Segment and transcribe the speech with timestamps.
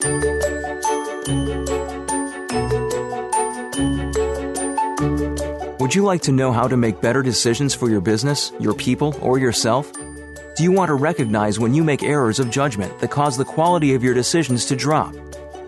[0.00, 0.10] Would
[5.92, 9.38] you like to know how to make better decisions for your business, your people, or
[9.38, 9.92] yourself?
[10.54, 13.94] Do you want to recognize when you make errors of judgment that cause the quality
[13.94, 15.16] of your decisions to drop?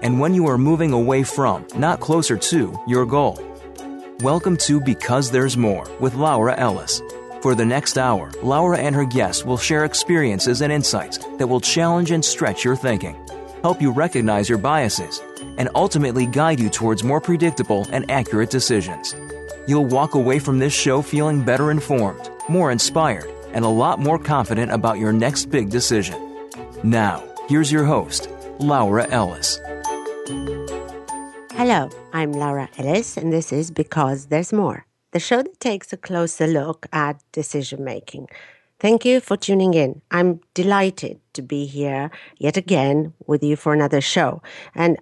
[0.00, 3.36] And when you are moving away from, not closer to, your goal?
[4.20, 7.02] Welcome to Because There's More with Laura Ellis.
[7.42, 11.60] For the next hour, Laura and her guests will share experiences and insights that will
[11.60, 13.16] challenge and stretch your thinking,
[13.62, 15.22] help you recognize your biases,
[15.58, 19.14] and ultimately guide you towards more predictable and accurate decisions.
[19.66, 24.18] You'll walk away from this show feeling better informed, more inspired, and a lot more
[24.18, 26.16] confident about your next big decision.
[26.82, 29.60] Now, here's your host, Laura Ellis.
[31.52, 35.98] Hello, I'm Laura Ellis, and this is Because There's More, the show that takes a
[35.98, 38.28] closer look at decision making.
[38.78, 40.00] Thank you for tuning in.
[40.10, 44.42] I'm delighted to be here yet again with you for another show.
[44.74, 44.98] And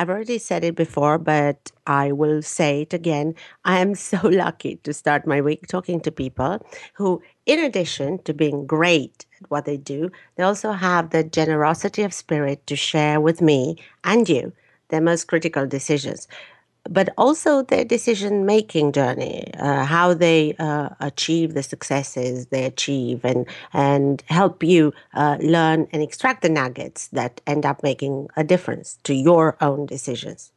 [0.00, 3.34] I've already said it before, but I will say it again.
[3.64, 8.32] I am so lucky to start my week talking to people who, in addition to
[8.32, 13.20] being great at what they do, they also have the generosity of spirit to share
[13.20, 14.52] with me and you
[14.88, 16.28] their most critical decisions
[16.88, 23.24] but also their decision making journey, uh, how they uh, achieve the successes they achieve,
[23.24, 28.44] and and help you uh, learn and extract the nuggets that end up making a
[28.44, 30.52] difference to your own decisions.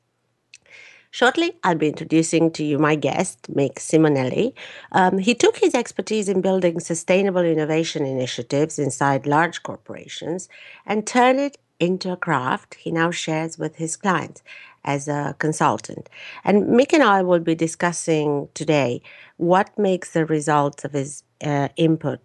[1.14, 4.54] Shortly, I'll be introducing to you my guest, Mick Simonelli.
[4.94, 10.48] Um, he took his expertise in building sustainable innovation initiatives inside large corporations
[10.86, 14.42] and turned it into a craft he now shares with his clients
[14.84, 16.10] as a consultant.
[16.44, 19.02] And Mick and I will be discussing today
[19.38, 22.20] what makes the results of his uh, input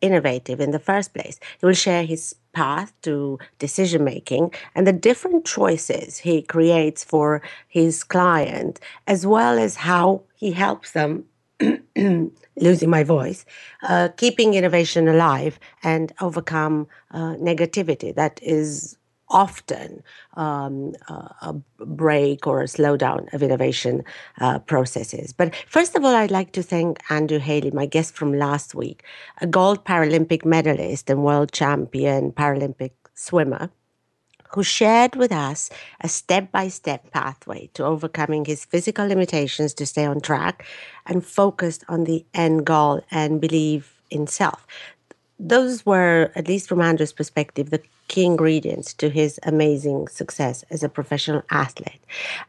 [0.00, 1.40] innovative in the first place.
[1.58, 7.42] He will share his path to decision making and the different choices he creates for
[7.68, 11.24] his client, as well as how he helps them.
[12.56, 13.44] losing my voice,
[13.84, 18.98] uh, keeping innovation alive and overcome uh, negativity that is
[19.28, 20.02] often
[20.34, 24.04] um, a break or a slowdown of innovation
[24.40, 25.32] uh, processes.
[25.32, 29.02] But first of all, I'd like to thank Andrew Haley, my guest from last week,
[29.40, 33.70] a gold Paralympic medalist and world champion Paralympic swimmer
[34.50, 35.68] who shared with us
[36.02, 40.64] a step by step pathway to overcoming his physical limitations to stay on track
[41.06, 44.64] and focused on the end goal and believe in self
[45.38, 50.82] those were, at least from Andrew's perspective, the key ingredients to his amazing success as
[50.82, 52.00] a professional athlete.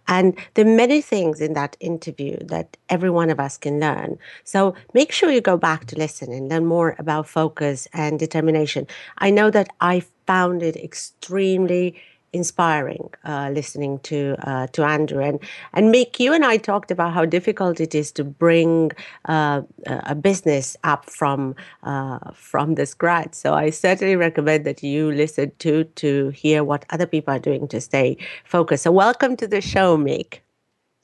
[0.07, 4.17] And there are many things in that interview that every one of us can learn.
[4.44, 8.88] So make sure you go back to listen and learn more about focus and determination.
[9.19, 11.95] I know that I found it extremely
[12.35, 15.40] inspiring uh, listening to uh, to Andrew and
[15.73, 16.19] and Mick.
[16.19, 18.91] You and I talked about how difficult it is to bring
[19.25, 23.34] uh, a business up from uh, from the scratch.
[23.34, 27.68] So I certainly recommend that you listen to to hear what other people are doing
[27.69, 28.84] to stay focused.
[28.84, 30.40] So welcome to the show, Mick.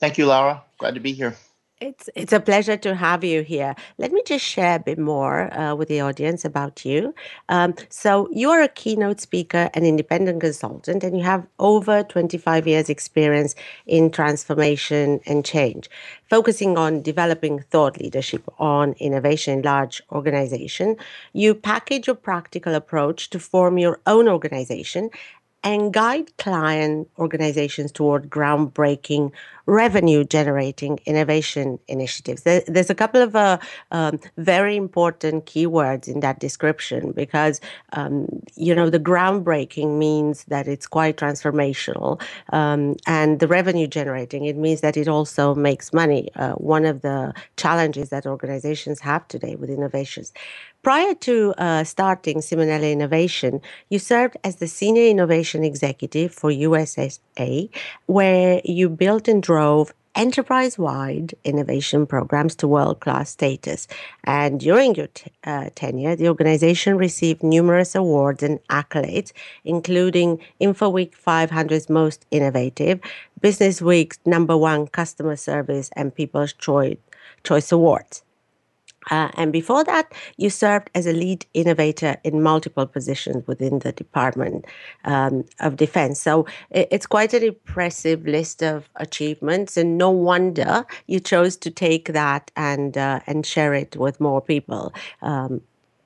[0.00, 0.62] Thank you, Laura.
[0.78, 1.36] Glad to be here.
[1.82, 3.74] It's it's a pleasure to have you here.
[3.98, 7.12] Let me just share a bit more uh, with the audience about you.
[7.48, 12.68] Um, so you are a keynote speaker and independent consultant, and you have over 25
[12.68, 15.90] years experience in transformation and change,
[16.30, 20.96] focusing on developing thought leadership on innovation in large organization.
[21.32, 25.10] You package a practical approach to form your own organization
[25.64, 29.32] and guide client organizations toward groundbreaking
[29.66, 32.42] revenue generating innovation initiatives.
[32.42, 33.58] There, there's a couple of uh,
[33.92, 37.60] um, very important keywords in that description because,
[37.92, 42.20] um, you know, the groundbreaking means that it's quite transformational.
[42.52, 46.28] Um, and the revenue generating, it means that it also makes money.
[46.36, 50.32] Uh, one of the challenges that organizations have today with innovations.
[50.82, 57.70] Prior to uh, starting Simonelli Innovation, you served as the Senior Innovation Executive for USAA,
[58.06, 63.86] where you built and drove enterprise wide innovation programs to world class status.
[64.24, 69.30] And during your t- uh, tenure, the organization received numerous awards and accolades,
[69.64, 72.98] including InfoWeek 500's Most Innovative,
[73.40, 78.24] Business Week's number one customer service, and People's Choice Awards.
[79.10, 83.92] Uh, and before that, you served as a lead innovator in multiple positions within the
[83.92, 84.64] Department
[85.04, 86.20] um, of Defense.
[86.20, 92.12] So it's quite an impressive list of achievements, and no wonder you chose to take
[92.12, 94.92] that and uh, and share it with more people.
[95.20, 95.60] Um,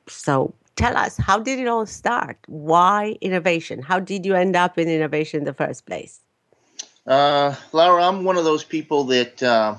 [0.08, 2.36] so tell us, how did it all start?
[2.46, 3.82] Why innovation?
[3.82, 6.20] How did you end up in innovation in the first place?
[7.06, 9.76] Uh, Laura, I'm one of those people that uh,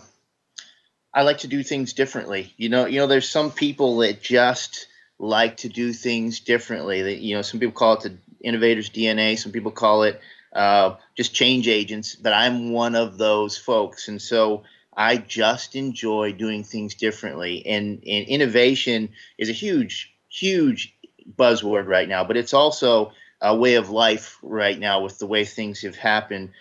[1.18, 2.54] I like to do things differently.
[2.58, 4.88] You know, you know, there's some people that just
[5.18, 7.02] like to do things differently.
[7.02, 9.36] That you know, some people call it the innovator's DNA.
[9.36, 10.22] Some people call it
[10.54, 12.16] uh, just change agents.
[12.16, 14.62] But I'm one of those folks, and so
[14.96, 17.66] I just enjoy doing things differently.
[17.66, 19.10] And and innovation
[19.40, 20.96] is a huge, huge
[21.36, 23.12] buzzword right now, but it's also
[23.42, 26.52] a way of life right now with the way things have happened.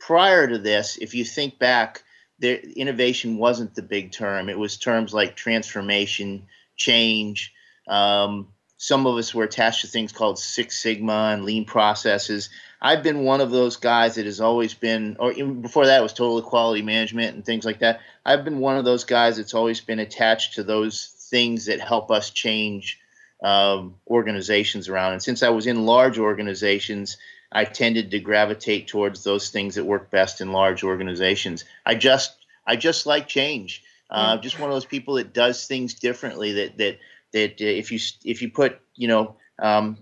[0.00, 2.02] Prior to this, if you think back
[2.42, 4.50] there, innovation wasn't the big term.
[4.50, 7.54] It was terms like transformation, change.
[7.88, 12.50] Um, some of us were attached to things called Six Sigma and lean processes.
[12.80, 16.12] I've been one of those guys that has always been, or even before that, was
[16.12, 18.00] total quality management and things like that.
[18.26, 22.10] I've been one of those guys that's always been attached to those things that help
[22.10, 22.98] us change
[23.40, 25.12] um, organizations around.
[25.12, 27.18] And since I was in large organizations,
[27.52, 31.64] I tended to gravitate towards those things that work best in large organizations.
[31.84, 32.34] I just
[32.66, 33.82] I just like change.
[34.10, 36.52] Uh, just one of those people that does things differently.
[36.52, 36.98] That that
[37.32, 39.98] that uh, if you if you put you know um,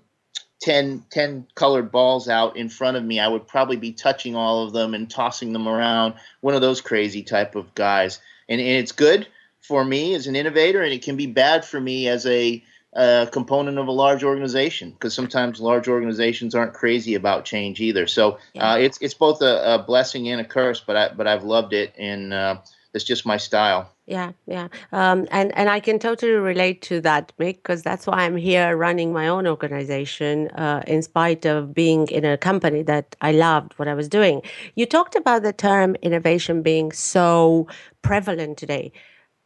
[0.60, 4.64] 10, 10 colored balls out in front of me, I would probably be touching all
[4.64, 6.14] of them and tossing them around.
[6.40, 9.26] One of those crazy type of guys, and, and it's good
[9.60, 12.62] for me as an innovator, and it can be bad for me as a
[12.94, 18.06] a component of a large organization because sometimes large organizations aren't crazy about change either.
[18.06, 18.72] So yeah.
[18.72, 21.72] uh, it's it's both a, a, blessing and a curse, but I but I've loved
[21.72, 22.58] it and uh,
[22.92, 23.92] it's just my style.
[24.06, 28.24] Yeah, yeah, um, and and I can totally relate to that, Mick, because that's why
[28.24, 33.14] I'm here running my own organization, uh, in spite of being in a company that
[33.20, 34.42] I loved what I was doing.
[34.74, 37.68] You talked about the term innovation being so
[38.02, 38.90] prevalent today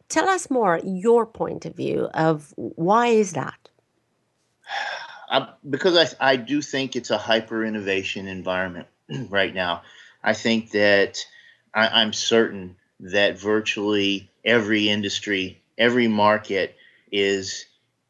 [0.09, 3.69] tell us more your point of view of why is that?
[5.29, 8.87] I, because I, I do think it's a hyper innovation environment
[9.29, 9.83] right now.
[10.23, 11.25] I think that
[11.75, 16.75] I, i'm certain that virtually every industry every market
[17.11, 17.65] is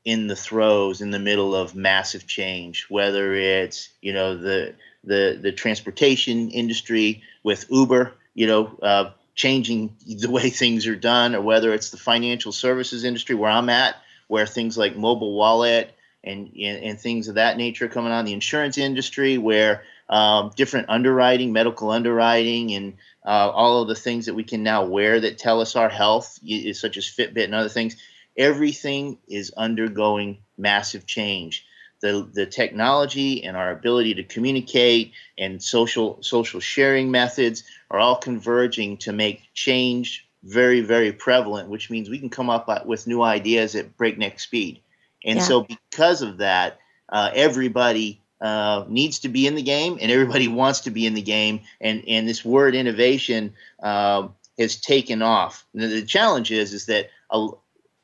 [0.06, 5.38] in the throes in the middle of massive change whether it's you know the the
[5.42, 11.42] the transportation industry with uber you know uh, changing the way things are done, or
[11.42, 13.96] whether it's the financial services industry where I'm at,
[14.28, 15.94] where things like mobile wallet
[16.24, 20.52] and and, and things of that nature are coming on, the insurance industry where um,
[20.56, 22.94] different underwriting, medical underwriting, and
[23.26, 26.40] uh, all of the things that we can now wear that tell us our health,
[26.74, 27.96] such as Fitbit and other things.
[28.38, 31.66] Everything is undergoing massive change.
[32.02, 38.16] The, the technology and our ability to communicate and social social sharing methods are all
[38.16, 43.22] converging to make change very, very prevalent, which means we can come up with new
[43.22, 44.80] ideas at breakneck speed.
[45.26, 45.44] And yeah.
[45.44, 46.80] so, because of that,
[47.10, 51.16] uh, everybody uh, needs to be in the game, and everybody wants to be in
[51.16, 51.62] the game.
[51.82, 54.28] And and this word innovation uh,
[54.58, 55.66] has taken off.
[55.74, 57.48] And the challenge is is that a,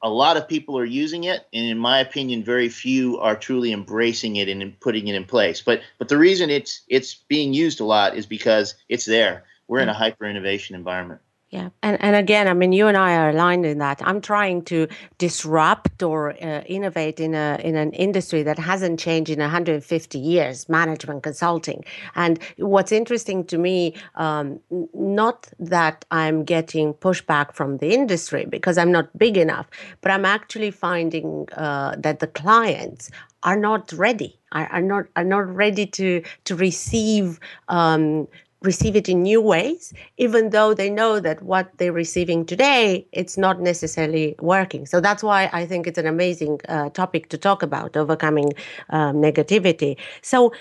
[0.01, 3.71] a lot of people are using it, and in my opinion, very few are truly
[3.71, 5.61] embracing it and putting it in place.
[5.61, 9.79] But but the reason it's it's being used a lot is because it's there we're
[9.79, 11.21] in a hyper innovation environment.
[11.49, 14.01] Yeah, and and again, I mean, you and I are aligned in that.
[14.05, 14.87] I'm trying to
[15.17, 20.67] disrupt or uh, innovate in a in an industry that hasn't changed in 150 years,
[20.67, 21.85] management consulting.
[22.15, 24.59] And what's interesting to me, um,
[24.93, 29.67] not that I'm getting pushback from the industry because I'm not big enough,
[30.01, 33.09] but I'm actually finding uh, that the clients
[33.43, 34.37] are not ready.
[34.51, 37.39] Are, are not are not ready to to receive.
[37.69, 38.27] Um,
[38.61, 43.37] receive it in new ways even though they know that what they're receiving today it's
[43.37, 44.85] not necessarily working.
[44.85, 48.53] So that's why i think it's an amazing uh, topic to talk about overcoming
[48.89, 49.97] um, negativity.
[50.21, 50.51] So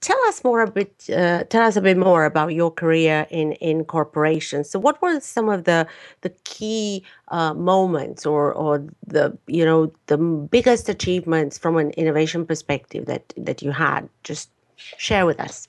[0.00, 3.52] tell us more a bit uh, tell us a bit more about your career in
[3.52, 5.86] in corporations so what were some of the
[6.20, 12.44] the key uh, moments or or the you know the biggest achievements from an innovation
[12.46, 14.08] perspective that that you had?
[14.22, 14.50] Just
[14.98, 15.68] share with us.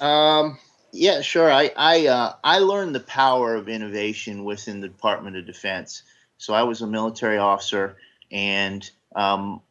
[0.00, 0.58] Um
[0.92, 1.50] Yeah, sure.
[1.50, 6.02] I I uh, I learned the power of innovation within the Department of Defense.
[6.36, 7.96] So I was a military officer,
[8.30, 9.62] and um,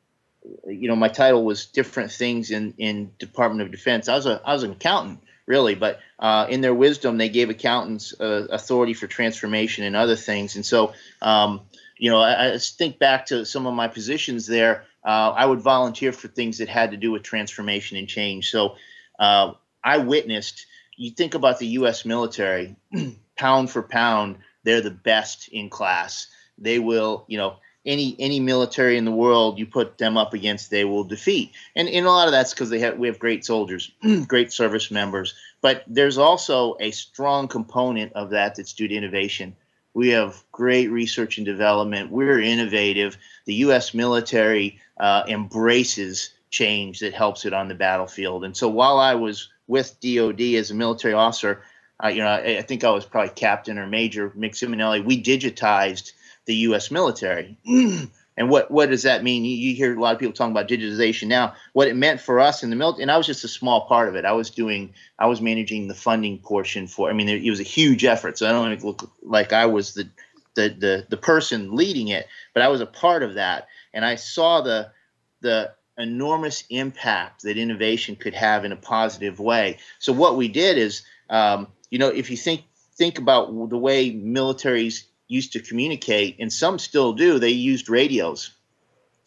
[0.65, 4.09] you know my title was different things in in Department of Defense.
[4.09, 7.51] I was a I was an accountant really, but uh, in their wisdom, they gave
[7.51, 10.55] accountants uh, authority for transformation and other things.
[10.55, 11.61] And so, um,
[11.97, 14.85] you know, I, I, think back to some of my positions there.
[15.03, 18.49] Uh, I would volunteer for things that had to do with transformation and change.
[18.49, 18.75] So
[19.19, 20.65] uh, I witnessed.
[21.01, 22.05] You think about the U.S.
[22.05, 22.75] military,
[23.35, 26.27] pound for pound, they're the best in class.
[26.59, 27.55] They will, you know,
[27.87, 31.53] any any military in the world you put them up against, they will defeat.
[31.75, 33.91] And, and a lot of that's because they have we have great soldiers,
[34.27, 35.33] great service members.
[35.61, 39.55] But there's also a strong component of that that's due to innovation.
[39.95, 42.11] We have great research and development.
[42.11, 43.17] We're innovative.
[43.45, 43.95] The U.S.
[43.95, 48.43] military uh, embraces change that helps it on the battlefield.
[48.43, 51.63] And so while I was with DoD as a military officer,
[52.03, 55.03] uh, you know, I, I, think I was probably captain or major Mick Simonelli.
[55.03, 56.11] We digitized
[56.45, 56.91] the U.S.
[56.91, 57.57] military.
[57.65, 59.45] and what what does that mean?
[59.45, 61.53] You, you, hear a lot of people talking about digitization now.
[61.71, 64.09] What it meant for us in the military, and I was just a small part
[64.09, 64.25] of it.
[64.25, 67.09] I was doing, I was managing the funding portion for.
[67.09, 68.37] I mean, it, it was a huge effort.
[68.37, 70.09] So I don't look like I was the,
[70.55, 74.15] the the the person leading it, but I was a part of that, and I
[74.15, 74.91] saw the
[75.39, 79.77] the enormous impact that innovation could have in a positive way.
[79.99, 82.63] So what we did is, um, you know, if you think
[82.95, 87.39] think about the way militaries used to communicate, and some still do.
[87.39, 88.51] They used radios,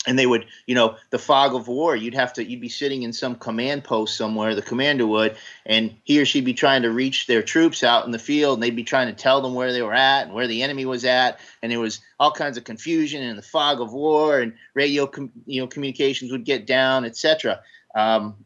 [0.06, 1.96] and they would, you know, the fog of war.
[1.96, 4.54] You'd have to, you'd be sitting in some command post somewhere.
[4.54, 8.10] The commander would, and he or she'd be trying to reach their troops out in
[8.10, 10.46] the field, and they'd be trying to tell them where they were at and where
[10.46, 13.92] the enemy was at, and there was all kinds of confusion and the fog of
[13.92, 17.60] war, and radio, com- you know, communications would get down, etc.
[17.94, 18.36] Um,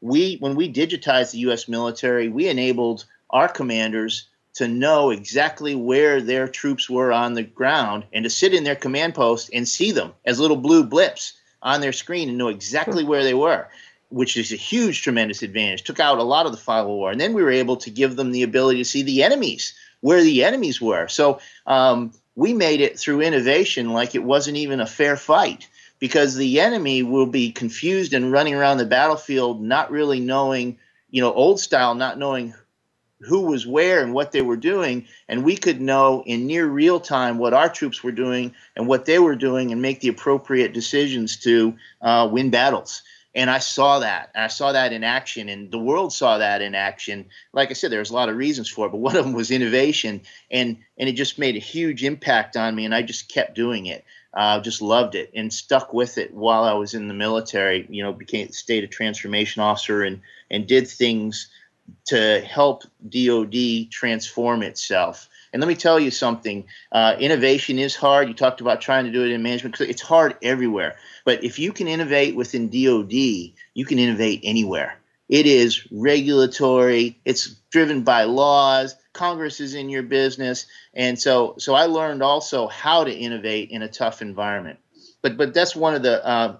[0.00, 1.68] we, when we digitized the U.S.
[1.68, 8.04] military, we enabled our commanders to know exactly where their troops were on the ground
[8.12, 11.80] and to sit in their command post and see them as little blue blips on
[11.80, 13.66] their screen and know exactly where they were,
[14.10, 15.84] which is a huge, tremendous advantage.
[15.84, 17.10] Took out a lot of the of war.
[17.10, 20.22] And then we were able to give them the ability to see the enemies, where
[20.22, 21.08] the enemies were.
[21.08, 25.68] So um, we made it through innovation like it wasn't even a fair fight
[25.98, 30.76] because the enemy will be confused and running around the battlefield, not really knowing,
[31.10, 32.54] you know, old style, not knowing
[33.24, 37.00] who was where and what they were doing, and we could know in near real
[37.00, 40.72] time what our troops were doing and what they were doing, and make the appropriate
[40.72, 43.02] decisions to uh, win battles.
[43.34, 44.30] And I saw that.
[44.34, 47.26] And I saw that in action, and the world saw that in action.
[47.52, 49.50] Like I said, there's a lot of reasons for it, but one of them was
[49.50, 53.54] innovation, and and it just made a huge impact on me, and I just kept
[53.54, 54.04] doing it.
[54.34, 57.86] Uh, just loved it and stuck with it while I was in the military.
[57.88, 61.48] You know, became state of transformation officer and and did things
[62.06, 65.28] to help DoD transform itself.
[65.52, 68.28] And let me tell you something: uh, innovation is hard.
[68.28, 70.96] You talked about trying to do it in management because it's hard everywhere.
[71.24, 74.98] But if you can innovate within DoD, you can innovate anywhere.
[75.28, 77.18] It is regulatory.
[77.24, 78.96] It's driven by laws.
[79.12, 83.82] Congress is in your business, and so so I learned also how to innovate in
[83.82, 84.78] a tough environment.
[85.20, 86.56] But but that's one of the uh,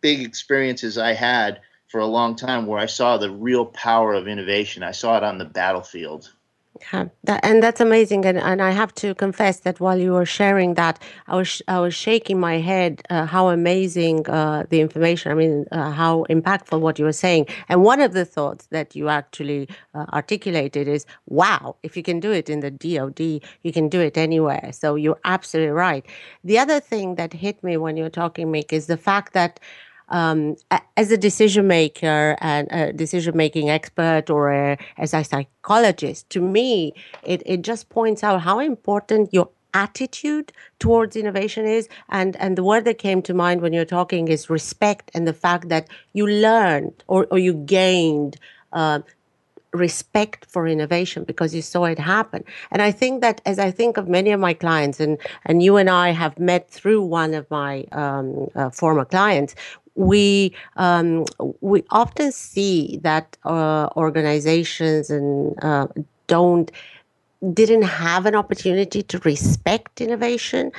[0.00, 1.60] big experiences I had
[1.92, 4.82] for a long time where I saw the real power of innovation.
[4.82, 6.32] I saw it on the battlefield.
[6.80, 8.24] Yeah, that, and that's amazing.
[8.24, 11.78] And, and I have to confess that while you were sharing that, I was I
[11.80, 13.02] was shaking my head.
[13.10, 15.30] Uh, how amazing uh, the information!
[15.30, 17.46] I mean, uh, how impactful what you were saying.
[17.68, 21.76] And one of the thoughts that you actually uh, articulated is, "Wow!
[21.82, 23.20] If you can do it in the DoD,
[23.62, 26.06] you can do it anywhere." So you're absolutely right.
[26.42, 29.60] The other thing that hit me when you were talking, Mick, is the fact that
[30.12, 30.56] um,
[30.96, 36.40] as a decision maker and a decision making expert or a, as a psychologist, to
[36.40, 42.58] me, it, it just points out how important your attitude towards innovation is and and
[42.58, 45.88] the word that came to mind when you're talking is respect and the fact that
[46.12, 48.36] you learned or, or you gained
[48.74, 49.00] uh,
[49.72, 52.44] respect for innovation because you saw it happen.
[52.70, 55.76] And I think that as I think of many of my clients, and, and you
[55.76, 59.54] and I have met through one of my um, uh, former clients,
[59.94, 61.24] we um,
[61.60, 65.86] we often see that uh, organizations and uh,
[66.26, 66.70] don't
[67.52, 70.70] didn't have an opportunity to respect innovation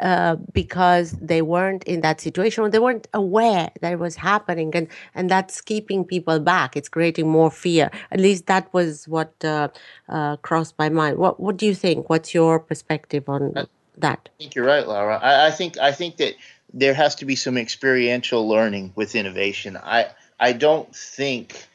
[0.00, 4.70] uh, because they weren't in that situation or they weren't aware that it was happening
[4.74, 6.76] and and that's keeping people back.
[6.76, 7.90] It's creating more fear.
[8.10, 9.68] At least that was what uh,
[10.08, 11.18] uh, crossed my mind.
[11.18, 12.08] What what do you think?
[12.10, 13.54] What's your perspective on
[13.96, 14.28] that?
[14.28, 15.18] I think you're right laura.
[15.18, 16.34] I, I think i think that
[16.72, 19.76] there has to be some experiential learning with innovation.
[19.76, 20.06] I
[20.38, 21.66] I don't think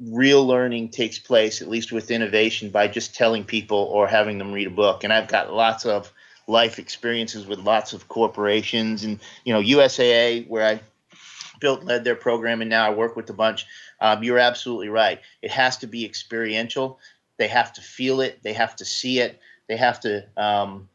[0.00, 4.52] real learning takes place, at least with innovation, by just telling people or having them
[4.52, 5.04] read a book.
[5.04, 6.12] And I've got lots of
[6.46, 10.80] life experiences with lots of corporations and you know USAA where I
[11.60, 13.66] built led their program and now I work with a bunch.
[14.00, 15.20] Um, you're absolutely right.
[15.42, 16.98] It has to be experiential.
[17.36, 18.40] They have to feel it.
[18.42, 19.40] They have to see it.
[19.68, 20.88] They have to um,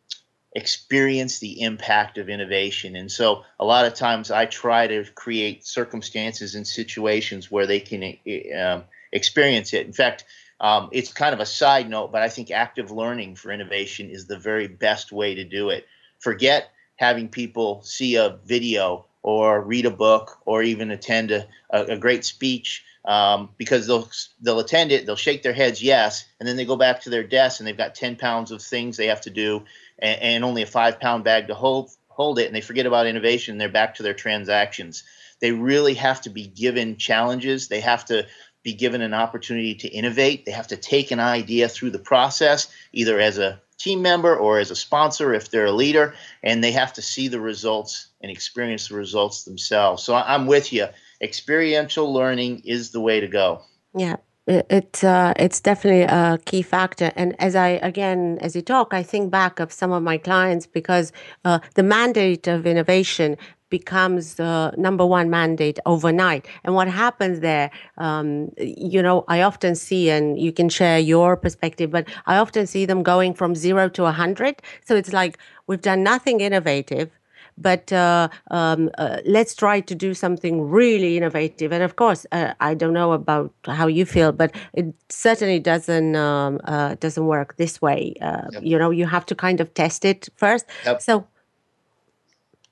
[0.56, 2.96] experience the impact of innovation.
[2.96, 7.80] And so a lot of times I try to create circumstances and situations where they
[7.80, 8.18] can
[8.58, 9.88] um, experience it.
[9.88, 10.26] In fact,
[10.60, 14.28] um, it's kind of a side note, but I think active learning for innovation is
[14.28, 15.86] the very best way to do it.
[16.20, 21.84] Forget having people see a video or read a book or even attend a, a,
[21.84, 24.10] a great speech um, because they'll
[24.42, 27.24] they'll attend it, they'll shake their heads yes, and then they go back to their
[27.24, 29.64] desk and they've got ten pounds of things they have to do
[30.00, 33.08] and, and only a five pound bag to hold hold it, and they forget about
[33.08, 33.58] innovation.
[33.58, 35.04] They're back to their transactions.
[35.40, 37.68] They really have to be given challenges.
[37.68, 38.28] They have to
[38.64, 40.46] be given an opportunity to innovate.
[40.46, 44.60] They have to take an idea through the process, either as a team member or
[44.60, 48.32] as a sponsor if they're a leader, and they have to see the results and
[48.32, 50.04] experience the results themselves.
[50.04, 50.88] So I'm with you.
[51.22, 53.64] Experiential learning is the way to go.
[53.96, 57.12] Yeah, it's uh, it's definitely a key factor.
[57.16, 60.68] And as I again, as you talk, I think back of some of my clients
[60.68, 61.12] because
[61.46, 63.38] uh, the mandate of innovation
[63.70, 66.46] becomes the number one mandate overnight.
[66.64, 71.36] And what happens there, um, you know, I often see, and you can share your
[71.36, 74.62] perspective, but I often see them going from zero to a hundred.
[74.86, 77.10] So it's like we've done nothing innovative
[77.58, 81.72] but uh, um, uh, let's try to do something really innovative.
[81.72, 86.16] And of course, uh, I don't know about how you feel, but it certainly doesn't
[86.16, 88.14] um, uh, doesn't work this way.
[88.22, 88.64] Uh, yep.
[88.64, 90.66] You know, you have to kind of test it first.
[90.86, 91.02] Yep.
[91.02, 91.28] So,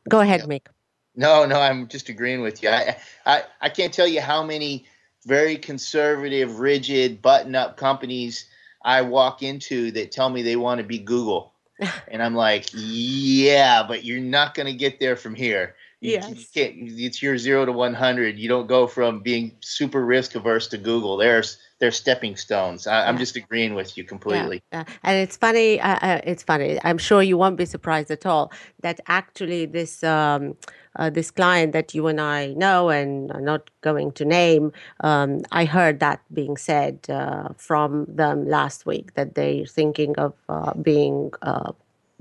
[0.10, 0.50] go ahead, yep.
[0.50, 0.68] Mick.
[1.16, 2.70] No, no, I'm just agreeing with you.
[2.70, 4.86] I, I, I can't tell you how many
[5.26, 8.46] very conservative, rigid, button-up companies
[8.84, 11.51] I walk into that tell me they want to be Google
[12.08, 15.76] and I'm like, yeah, but you're not going to get there from here.
[16.00, 16.30] You, yes.
[16.30, 18.40] you can't, it's your zero to 100.
[18.40, 21.18] You don't go from being super risk averse to Google.
[21.18, 22.86] There's there's stepping stones.
[22.86, 24.62] I, am just agreeing with you completely.
[24.72, 24.94] Yeah, yeah.
[25.04, 25.82] And it's funny.
[25.82, 26.80] Uh, uh, it's funny.
[26.84, 28.52] I'm sure you won't be surprised at all
[28.82, 30.56] that actually this um,
[30.96, 35.42] uh, this client that you and I know and are not going to name, um,
[35.52, 40.74] I heard that being said uh, from them last week that they're thinking of uh,
[40.74, 41.72] being uh,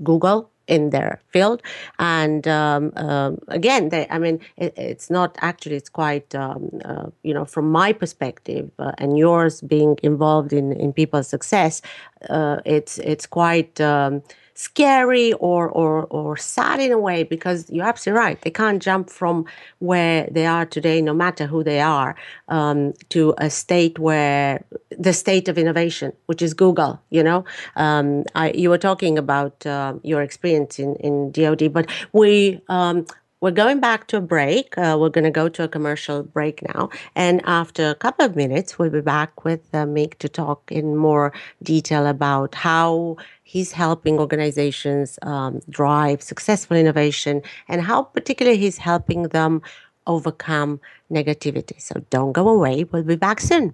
[0.03, 1.61] Google in their field.
[1.99, 7.07] And um, um, again, they, I mean, it, it's not actually, it's quite, um, uh,
[7.23, 11.81] you know, from my perspective uh, and yours being involved in, in people's success,
[12.29, 14.23] uh, it's, it's quite um,
[14.61, 18.41] scary or, or, or sad in a way because you're absolutely right.
[18.41, 19.45] They can't jump from
[19.79, 22.15] where they are today, no matter who they are,
[22.47, 27.01] um, to a state where the state of innovation, which is Google.
[27.09, 27.43] You know,
[27.75, 33.07] um, I, you were talking about uh, your experience in, in DoD, but we um,
[33.41, 34.77] we're going back to a break.
[34.77, 36.89] Uh, we're going to go to a commercial break now.
[37.15, 40.95] And after a couple of minutes, we'll be back with uh, Mick to talk in
[40.95, 48.77] more detail about how he's helping organizations um, drive successful innovation and how particularly he's
[48.77, 49.61] helping them
[50.05, 50.79] overcome
[51.11, 51.81] negativity.
[51.81, 52.83] So don't go away.
[52.83, 53.73] We'll be back soon.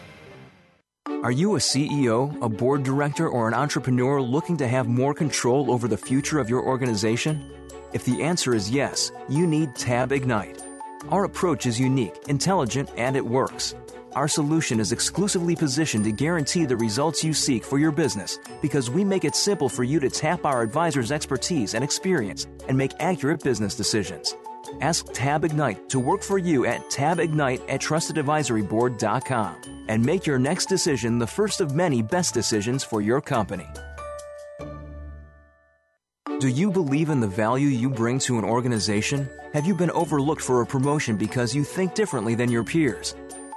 [1.19, 5.71] Are you a CEO, a board director, or an entrepreneur looking to have more control
[5.71, 7.45] over the future of your organization?
[7.93, 10.59] If the answer is yes, you need Tab Ignite.
[11.09, 13.75] Our approach is unique, intelligent, and it works.
[14.13, 18.89] Our solution is exclusively positioned to guarantee the results you seek for your business because
[18.89, 22.93] we make it simple for you to tap our advisor's expertise and experience and make
[22.99, 24.35] accurate business decisions.
[24.79, 30.67] Ask Tab Ignite to work for you at tabignite at trustedadvisoryboard.com and make your next
[30.67, 33.67] decision the first of many best decisions for your company.
[36.39, 39.29] Do you believe in the value you bring to an organization?
[39.53, 43.15] Have you been overlooked for a promotion because you think differently than your peers?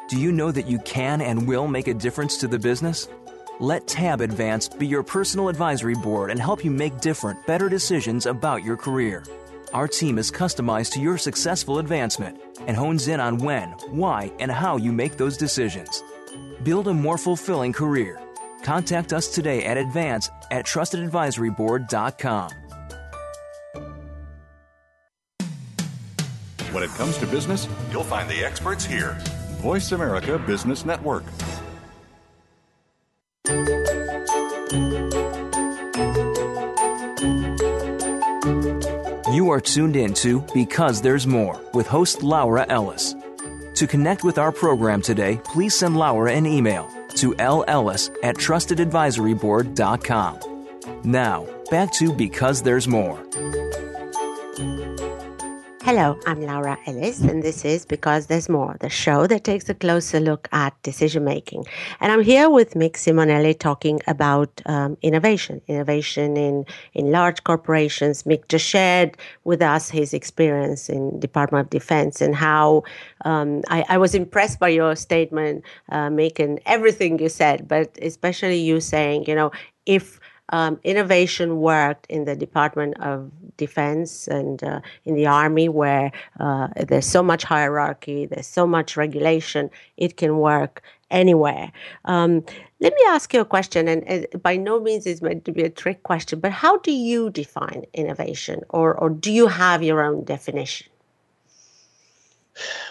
[0.08, 3.06] Do you know that you can and will make a difference to the business?
[3.60, 8.26] Let Tab Advanced be your personal advisory board and help you make different, better decisions
[8.26, 9.22] about your career.
[9.72, 14.50] Our team is customized to your successful advancement and hones in on when, why, and
[14.50, 16.02] how you make those decisions.
[16.64, 18.20] Build a more fulfilling career.
[18.62, 22.50] Contact us today at advance at trustedadvisoryboard.com.
[26.72, 29.16] When it comes to business, you'll find the experts here.
[29.59, 31.22] Voice America Business Network.
[39.33, 43.14] You are tuned in to Because There's More with host Laura Ellis.
[43.74, 50.38] To connect with our program today, please send Laura an email to lellis at trustedadvisoryboard.com.
[51.02, 53.18] Now, back to Because There's More.
[55.84, 59.74] Hello, I'm Laura Ellis, and this is Because There's More, the show that takes a
[59.74, 61.66] closer look at decision making.
[62.00, 68.22] And I'm here with Mick Simonelli talking about um, innovation, innovation in, in large corporations.
[68.22, 72.84] Mick just shared with us his experience in Department of Defense and how
[73.26, 77.94] um, I, I, was impressed by your statement, uh, Mick, and everything you said, but
[78.00, 79.52] especially you saying, you know,
[79.84, 80.18] if
[80.50, 86.68] um, innovation worked in the Department of Defense and uh, in the Army, where uh,
[86.87, 91.72] there's so much hierarchy, there's so much regulation, it can work anywhere.
[92.04, 92.44] Um,
[92.80, 95.70] let me ask you a question, and, by no means is meant to be a
[95.70, 100.24] trick question, but how do you define innovation, or, or do you have your own
[100.24, 100.88] definition?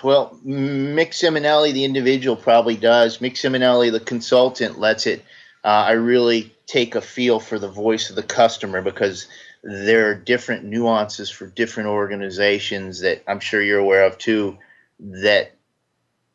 [0.04, 3.20] Well, Mick Simonelli, the individual, probably does.
[3.20, 5.22] Mick Simonelli, the consultant, lets it.
[5.64, 9.28] Uh, I really take a feel for the voice of the customer because
[9.64, 14.58] there are different nuances for different organizations that I'm sure you're aware of too
[15.00, 15.54] that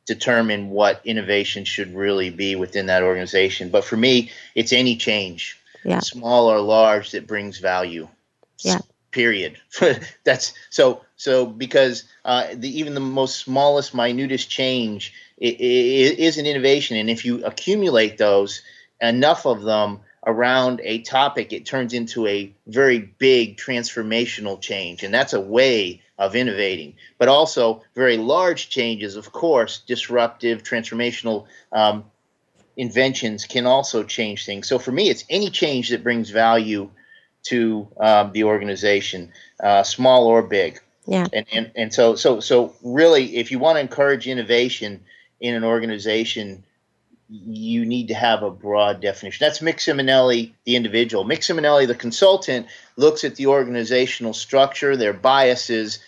[0.07, 3.69] determine what innovation should really be within that organization.
[3.69, 6.01] But for me, it's any change, yeah.
[6.01, 8.09] small or large, that brings value.
[8.61, 8.79] Yeah.
[9.11, 9.59] Period.
[10.25, 11.05] That's so.
[11.17, 17.25] So because uh, the, even the most smallest, minutest change is an innovation, and if
[17.25, 18.63] you accumulate those,
[19.01, 25.03] enough of them, around a topic, it turns into a very big transformational change.
[25.03, 26.95] And that's a way of innovating.
[27.17, 32.05] But also, very large changes, of course, disruptive, transformational um,
[32.77, 34.69] inventions can also change things.
[34.69, 36.91] So for me, it's any change that brings value
[37.45, 40.81] to um, the organization, uh, small or big.
[41.07, 41.27] Yeah.
[41.33, 45.01] And, and and so so so really, if you want to encourage innovation
[45.41, 46.65] in an organization,
[47.29, 49.45] you need to have a broad definition.
[49.45, 51.25] That's Mick Simonelli, the individual.
[51.25, 55.99] Mick Simonelli, the consultant, looks at the organizational structure, their biases,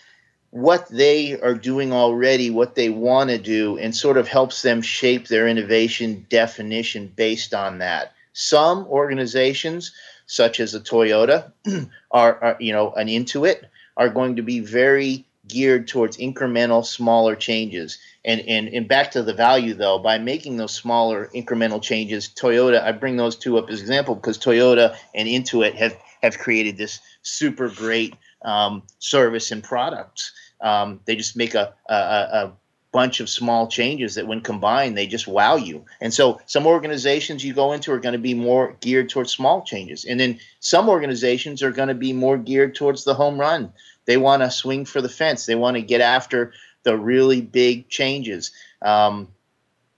[0.51, 4.83] what they are doing already, what they want to do, and sort of helps them
[4.83, 8.13] shape their innovation definition based on that.
[8.33, 9.93] Some organizations,
[10.27, 11.53] such as a Toyota,
[12.11, 13.65] are, are you know an Intuit,
[13.97, 17.99] are going to be very geared towards incremental, smaller changes.
[18.25, 22.83] And, and and back to the value though, by making those smaller incremental changes, Toyota,
[22.83, 27.01] I bring those two up as example because Toyota and Intuit have have created this
[27.23, 30.33] super great um, service and products.
[30.61, 32.53] Um, they just make a, a, a
[32.93, 37.45] bunch of small changes that when combined they just wow you and so some organizations
[37.45, 40.89] you go into are going to be more geared towards small changes and then some
[40.89, 43.73] organizations are going to be more geared towards the home run
[44.11, 45.47] they want to swing for the fence.
[45.47, 48.51] They want to get after the really big changes.
[48.83, 49.29] Um,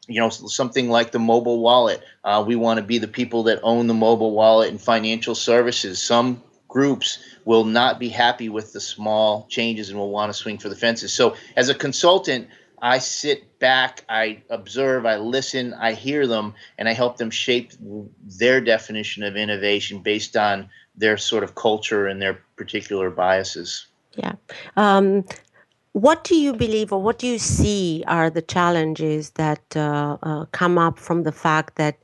[0.09, 2.03] you know, something like the mobile wallet.
[2.23, 6.03] Uh, we want to be the people that own the mobile wallet and financial services.
[6.03, 10.59] Some groups will not be happy with the small changes and will want to swing
[10.59, 11.13] for the fences.
[11.13, 12.49] So, as a consultant,
[12.83, 17.73] I sit back, I observe, I listen, I hear them, and I help them shape
[18.41, 23.87] their definition of innovation based on their sort of culture and their particular biases.
[24.17, 24.33] Yeah.
[24.77, 25.25] Um,
[25.93, 30.45] what do you believe or what do you see are the challenges that uh, uh,
[30.47, 31.99] come up from the fact that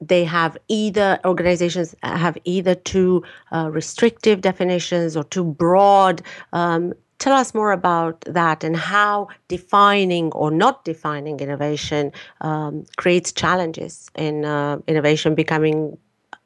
[0.00, 3.22] they have either organizations have either too
[3.52, 6.22] uh, restrictive definitions or too broad
[6.52, 13.32] um, tell us more about that and how defining or not defining innovation um, creates
[13.32, 15.96] challenges in uh, innovation becoming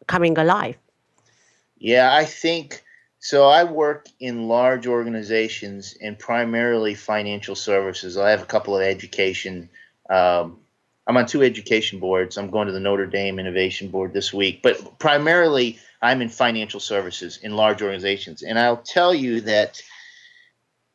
[0.07, 0.77] coming alive
[1.79, 2.83] yeah i think
[3.23, 8.17] so I work in large organizations and primarily financial services.
[8.17, 9.69] I have a couple of education
[10.09, 10.59] um,
[11.07, 12.37] I'm on two education boards.
[12.37, 16.79] I'm going to the Notre Dame Innovation Board this week, but primarily I'm in financial
[16.79, 18.43] services in large organizations.
[18.43, 19.83] And I'll tell you that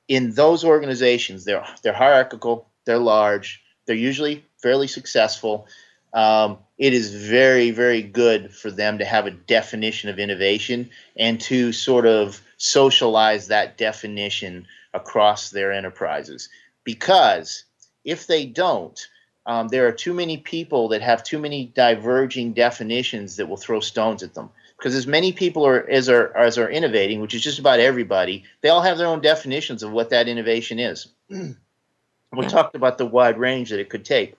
[0.08, 5.68] in those organizations, they're they're hierarchical, they're large, they're usually fairly successful.
[6.14, 11.40] Um, it is very, very good for them to have a definition of innovation and
[11.42, 16.50] to sort of socialize that definition across their enterprises.
[16.84, 17.66] Because
[18.04, 19.00] if they don't,
[19.46, 23.80] um, there are too many people that have too many diverging definitions that will throw
[23.80, 24.50] stones at them.
[24.78, 28.44] Because as many people are as are as are innovating, which is just about everybody,
[28.62, 31.08] they all have their own definitions of what that innovation is.
[31.30, 34.36] we talked about the wide range that it could take.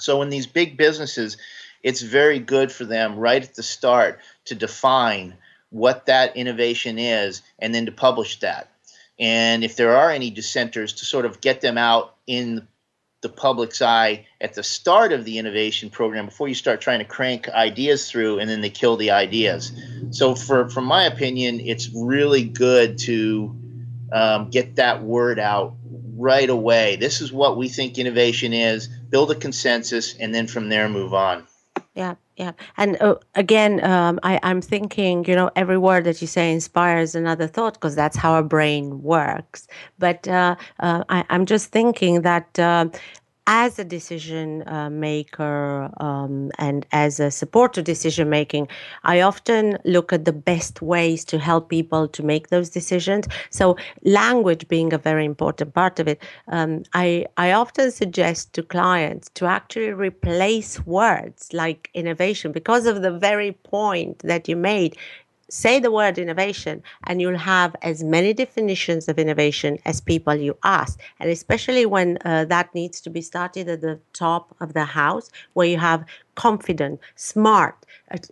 [0.00, 1.36] So in these big businesses,
[1.82, 5.34] it's very good for them right at the start to define
[5.70, 8.70] what that innovation is and then to publish that.
[9.18, 12.66] And if there are any dissenters, to sort of get them out in
[13.20, 17.04] the public's eye at the start of the innovation program before you start trying to
[17.04, 19.72] crank ideas through and then they kill the ideas.
[20.10, 23.56] So, for from my opinion, it's really good to
[24.12, 25.74] um, get that word out
[26.16, 26.96] right away.
[26.96, 28.88] This is what we think innovation is.
[28.88, 31.46] Build a consensus, and then from there move on.
[31.94, 32.52] Yeah, yeah.
[32.76, 37.16] And uh, again, um, I, I'm thinking, you know, every word that you say inspires
[37.16, 39.66] another thought because that's how our brain works.
[39.98, 42.90] But uh, uh, I, am just thinking that uh,
[43.48, 48.68] as a decision uh, maker um, and as a support to decision making,
[49.04, 53.26] I often look at the best ways to help people to make those decisions.
[53.48, 58.62] So, language being a very important part of it, um, I, I often suggest to
[58.62, 64.94] clients to actually replace words like innovation because of the very point that you made
[65.50, 70.56] say the word innovation and you'll have as many definitions of innovation as people you
[70.62, 71.00] ask.
[71.20, 75.30] And especially when uh, that needs to be started at the top of the house
[75.54, 77.74] where you have confident smart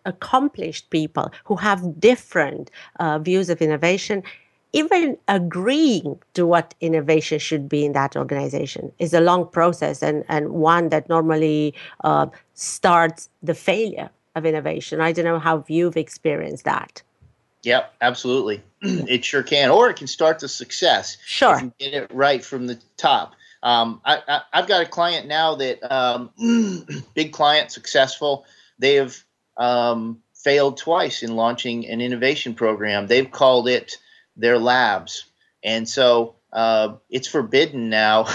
[0.05, 4.23] accomplished people who have different uh, views of innovation
[4.73, 10.25] even agreeing to what innovation should be in that organization is a long process and,
[10.29, 11.75] and one that normally
[12.05, 15.01] uh, starts the failure of innovation.
[15.01, 17.03] I don't know how you've experienced that.
[17.65, 18.63] Yep, absolutely.
[18.83, 21.17] it sure can, or it can start the success.
[21.25, 23.35] Sure, get it right from the top.
[23.63, 26.31] Um, I, have got a client now that um,
[27.15, 28.45] big client, successful.
[28.79, 29.17] They have
[29.57, 33.09] um, failed twice in launching an innovation program.
[33.09, 33.97] They've called it
[34.37, 35.25] their labs,
[35.65, 38.29] and so uh, it's forbidden now.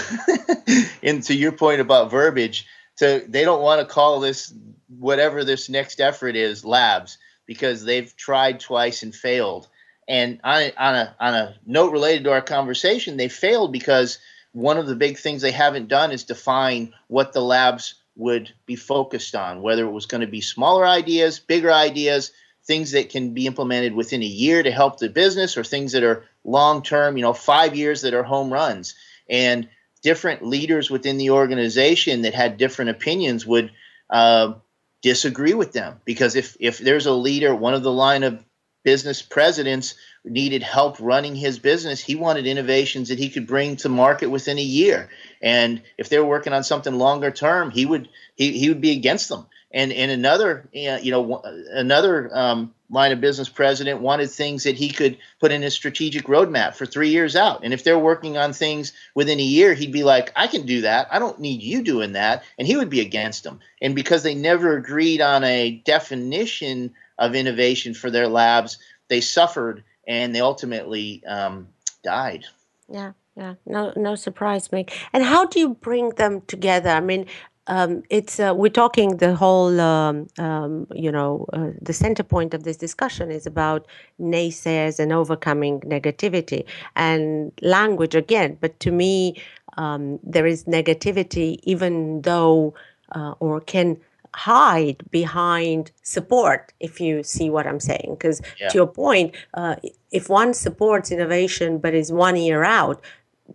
[1.02, 4.52] and to your point about verbiage, so they don't want to call this
[4.98, 9.68] whatever this next effort is labs because they've tried twice and failed.
[10.08, 14.18] And on a, on a on a note related to our conversation, they failed because
[14.52, 18.76] one of the big things they haven't done is define what the labs would be
[18.76, 22.32] focused on, whether it was going to be smaller ideas, bigger ideas,
[22.64, 26.02] things that can be implemented within a year to help the business, or things that
[26.02, 28.94] are long term, you know, five years that are home runs.
[29.30, 29.68] And
[30.02, 33.70] different leaders within the organization that had different opinions would
[34.10, 34.54] uh,
[35.02, 38.44] disagree with them because if if there's a leader, one of the line of
[38.84, 43.88] business presidents needed help running his business, he wanted innovations that he could bring to
[43.88, 45.08] market within a year.
[45.40, 48.92] And if they were working on something longer term, he would he, he would be
[48.92, 49.46] against them.
[49.70, 54.90] And and another you know another um, line of business president wanted things that he
[54.90, 57.64] could put in his strategic roadmap for three years out.
[57.64, 60.82] And if they're working on things within a year, he'd be like, I can do
[60.82, 61.08] that.
[61.10, 62.44] I don't need you doing that.
[62.58, 63.60] And he would be against them.
[63.80, 68.78] And because they never agreed on a definition of innovation for their labs,
[69.08, 71.68] they suffered and they ultimately um,
[72.04, 72.44] died.
[72.88, 73.12] Yeah.
[73.34, 74.84] Yeah, no, no surprise, me.
[75.14, 76.90] And how do you bring them together?
[76.90, 77.24] I mean,
[77.68, 82.54] um, it's uh, we're talking the whole um, um, you know uh, the center point
[82.54, 83.86] of this discussion is about
[84.20, 86.64] naysayers and overcoming negativity
[86.96, 89.40] and language again but to me
[89.76, 92.74] um, there is negativity even though
[93.12, 93.96] uh, or can
[94.34, 98.68] hide behind support if you see what i'm saying because yeah.
[98.68, 99.76] to your point uh,
[100.10, 103.02] if one supports innovation but is one year out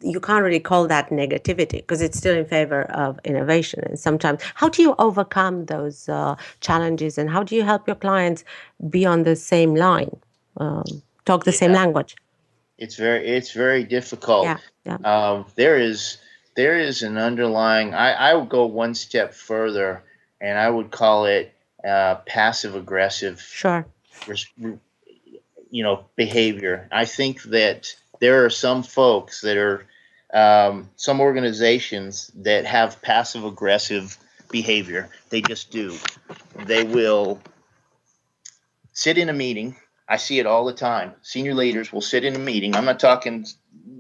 [0.02, 3.84] you can't really call that negativity because it's still in favor of innovation.
[3.84, 7.96] And sometimes, how do you overcome those uh, challenges and how do you help your
[7.96, 8.44] clients
[8.90, 10.16] be on the same line,
[10.58, 10.84] um,
[11.26, 11.58] talk the yeah.
[11.58, 12.16] same language?
[12.78, 14.46] It's very, it's very difficult.
[14.46, 14.98] Yeah, yeah.
[15.04, 16.18] Um, there is,
[16.56, 17.94] there is an underlying.
[17.94, 20.04] I, I would go one step further,
[20.40, 23.42] and I would call it uh, passive aggressive.
[23.42, 23.86] Sure.
[25.70, 26.88] You know, behavior.
[26.92, 29.86] I think that there are some folks that are
[30.34, 34.18] um, some organizations that have passive aggressive
[34.50, 35.10] behavior.
[35.30, 35.96] They just do.
[36.66, 37.40] They will
[38.94, 39.76] sit in a meeting.
[40.10, 41.14] I see it all the time.
[41.22, 42.76] Senior leaders will sit in a meeting.
[42.76, 43.46] I'm not talking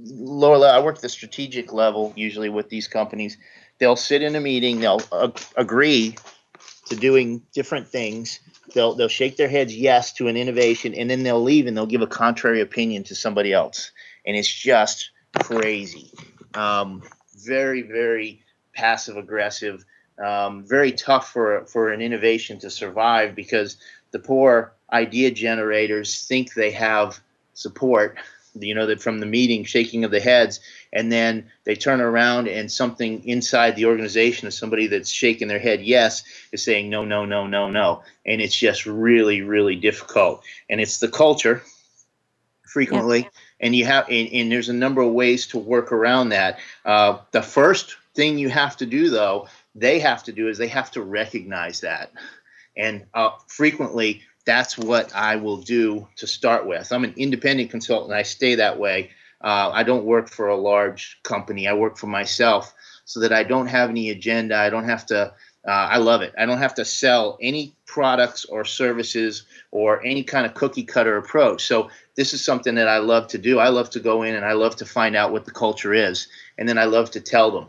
[0.09, 0.81] lower level.
[0.81, 3.37] I work the strategic level usually with these companies.
[3.79, 4.79] They'll sit in a meeting.
[4.79, 5.01] They'll
[5.55, 6.15] agree
[6.87, 8.39] to doing different things.
[8.73, 11.85] They'll they'll shake their heads yes to an innovation, and then they'll leave and they'll
[11.85, 13.91] give a contrary opinion to somebody else,
[14.27, 15.09] and it's just
[15.39, 16.11] crazy.
[16.53, 17.01] Um,
[17.35, 18.43] very very
[18.75, 19.83] passive aggressive.
[20.23, 23.77] Um, very tough for for an innovation to survive because
[24.11, 27.19] the poor idea generators think they have
[27.53, 28.17] support
[28.63, 30.59] you know that from the meeting shaking of the heads
[30.93, 35.59] and then they turn around and something inside the organization of somebody that's shaking their
[35.59, 40.43] head yes is saying no no no no no and it's just really really difficult
[40.69, 41.61] and it's the culture
[42.63, 43.29] frequently yeah.
[43.59, 47.17] And you have and, and, there's a number of ways to work around that uh,
[47.31, 50.91] the first thing you have to do though they have to do is they have
[50.91, 52.11] to recognize that
[52.75, 56.91] and uh, frequently that's what I will do to start with.
[56.91, 58.13] I'm an independent consultant.
[58.13, 59.11] I stay that way.
[59.41, 61.67] Uh, I don't work for a large company.
[61.67, 64.57] I work for myself so that I don't have any agenda.
[64.57, 65.33] I don't have to.
[65.67, 66.33] Uh, I love it.
[66.37, 71.17] I don't have to sell any products or services or any kind of cookie cutter
[71.17, 71.65] approach.
[71.65, 73.59] So this is something that I love to do.
[73.59, 76.27] I love to go in and I love to find out what the culture is,
[76.57, 77.67] and then I love to tell them.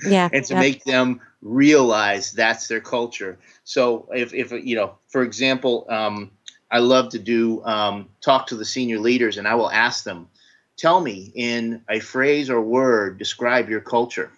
[0.08, 0.28] Yeah.
[0.32, 0.60] and to yeah.
[0.60, 3.38] make them realize that's their culture.
[3.64, 6.30] So if, if you know, for example, um,
[6.70, 10.28] I love to do um, talk to the senior leaders, and I will ask them,
[10.76, 14.30] tell me in a phrase or word, describe your culture.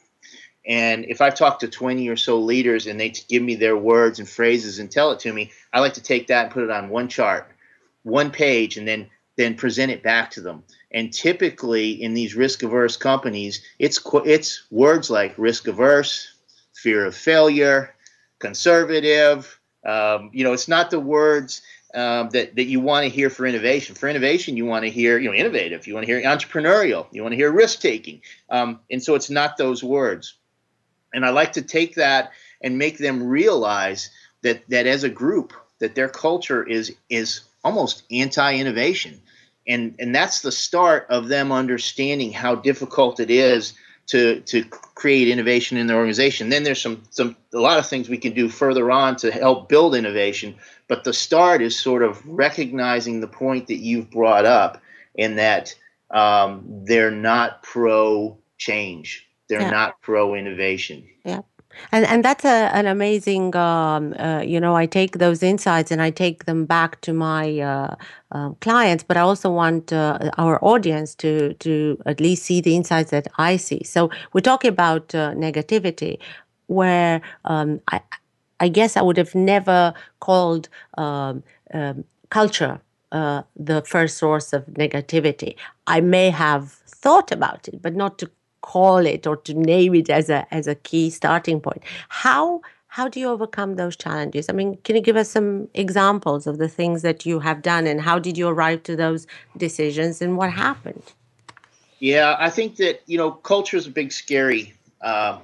[0.66, 4.18] And if I've talked to 20 or so leaders and they give me their words
[4.18, 6.70] and phrases and tell it to me, I like to take that and put it
[6.70, 7.50] on one chart,
[8.02, 10.62] one page, and then then present it back to them.
[10.90, 16.34] And typically in these risk averse companies, it's it's words like risk averse,
[16.74, 17.94] fear of failure,
[18.38, 19.58] conservative.
[19.86, 21.62] Um, you know, it's not the words
[21.94, 23.94] um, that that you want to hear for innovation.
[23.94, 25.86] For innovation, you want to hear you know innovative.
[25.86, 27.06] You want to hear entrepreneurial.
[27.12, 28.22] You want to hear risk taking.
[28.50, 30.34] Um, and so it's not those words.
[31.12, 34.10] And I like to take that and make them realize
[34.42, 39.20] that that as a group that their culture is is almost anti-innovation.
[39.66, 43.74] And and that's the start of them understanding how difficult it is
[44.06, 46.48] to to create innovation in the organization.
[46.48, 49.68] Then there's some some a lot of things we can do further on to help
[49.68, 50.56] build innovation.
[50.88, 54.82] But the start is sort of recognizing the point that you've brought up,
[55.14, 55.74] in that
[56.10, 59.26] um, they're not pro change.
[59.48, 59.70] They're yeah.
[59.70, 61.06] not pro innovation.
[61.24, 61.42] Yeah
[61.92, 66.02] and and that's a, an amazing um, uh, you know i take those insights and
[66.02, 67.94] i take them back to my uh,
[68.32, 72.74] uh, clients but i also want uh, our audience to to at least see the
[72.76, 73.82] insights that i see.
[73.84, 76.18] So we're talking about uh, negativity
[76.66, 78.00] where um, i
[78.60, 81.42] i guess i would have never called um,
[81.74, 82.80] um culture
[83.12, 85.56] uh, the first source of negativity.
[85.88, 88.30] I may have thought about it but not to
[88.60, 91.82] call it or to name it as a as a key starting point.
[92.08, 94.48] How how do you overcome those challenges?
[94.48, 97.86] I mean can you give us some examples of the things that you have done
[97.86, 101.02] and how did you arrive to those decisions and what happened?
[101.98, 105.38] Yeah i think that you know culture is a big scary uh,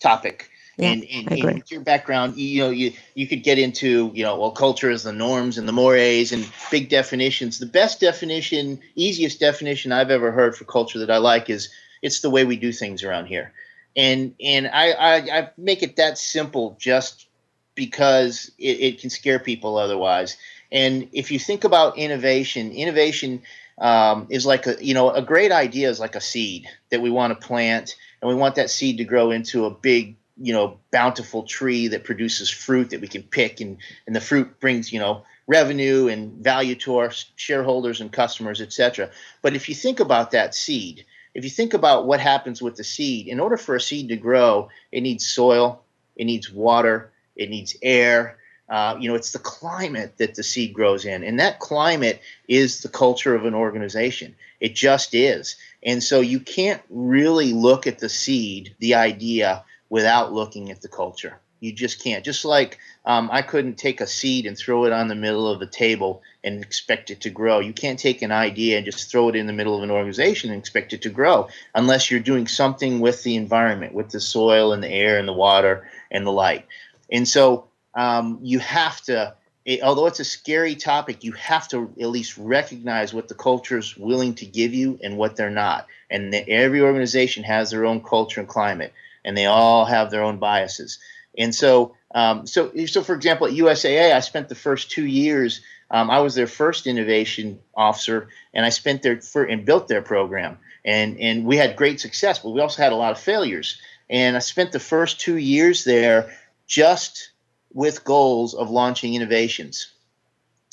[0.00, 0.50] topic.
[0.76, 4.38] Yeah, and, and, and your background, you know, you you could get into, you know,
[4.38, 7.58] well, culture is the norms and the mores and big definitions.
[7.58, 11.68] The best definition, easiest definition I've ever heard for culture that I like is
[12.02, 13.52] it's the way we do things around here,
[13.96, 17.28] and and I I, I make it that simple just
[17.74, 20.36] because it, it can scare people otherwise.
[20.70, 23.42] And if you think about innovation, innovation
[23.78, 27.10] um, is like a you know a great idea is like a seed that we
[27.10, 30.78] want to plant, and we want that seed to grow into a big you know
[30.90, 34.98] bountiful tree that produces fruit that we can pick, and and the fruit brings you
[34.98, 39.10] know revenue and value to our shareholders and customers, etc.
[39.40, 41.06] But if you think about that seed,
[41.38, 44.16] if you think about what happens with the seed, in order for a seed to
[44.16, 45.84] grow, it needs soil,
[46.16, 48.38] it needs water, it needs air.
[48.68, 52.80] Uh, you know, it's the climate that the seed grows in, and that climate is
[52.80, 54.34] the culture of an organization.
[54.58, 60.32] It just is, and so you can't really look at the seed, the idea, without
[60.32, 61.38] looking at the culture.
[61.60, 62.24] You just can't.
[62.24, 65.58] Just like um, I couldn't take a seed and throw it on the middle of
[65.58, 67.58] the table and expect it to grow.
[67.58, 70.50] You can't take an idea and just throw it in the middle of an organization
[70.50, 74.72] and expect it to grow unless you're doing something with the environment, with the soil
[74.72, 76.66] and the air and the water and the light.
[77.10, 79.34] And so um, you have to,
[79.64, 83.78] it, although it's a scary topic, you have to at least recognize what the culture
[83.78, 85.86] is willing to give you and what they're not.
[86.08, 88.92] And the, every organization has their own culture and climate,
[89.24, 90.98] and they all have their own biases
[91.38, 95.60] And so, um, so, so for example, at USAA, I spent the first two years.
[95.90, 100.02] Um, I was their first innovation officer, and I spent their for, and built their
[100.02, 100.58] program.
[100.84, 103.80] And and we had great success, but we also had a lot of failures.
[104.10, 106.34] And I spent the first two years there
[106.66, 107.30] just
[107.72, 109.92] with goals of launching innovations.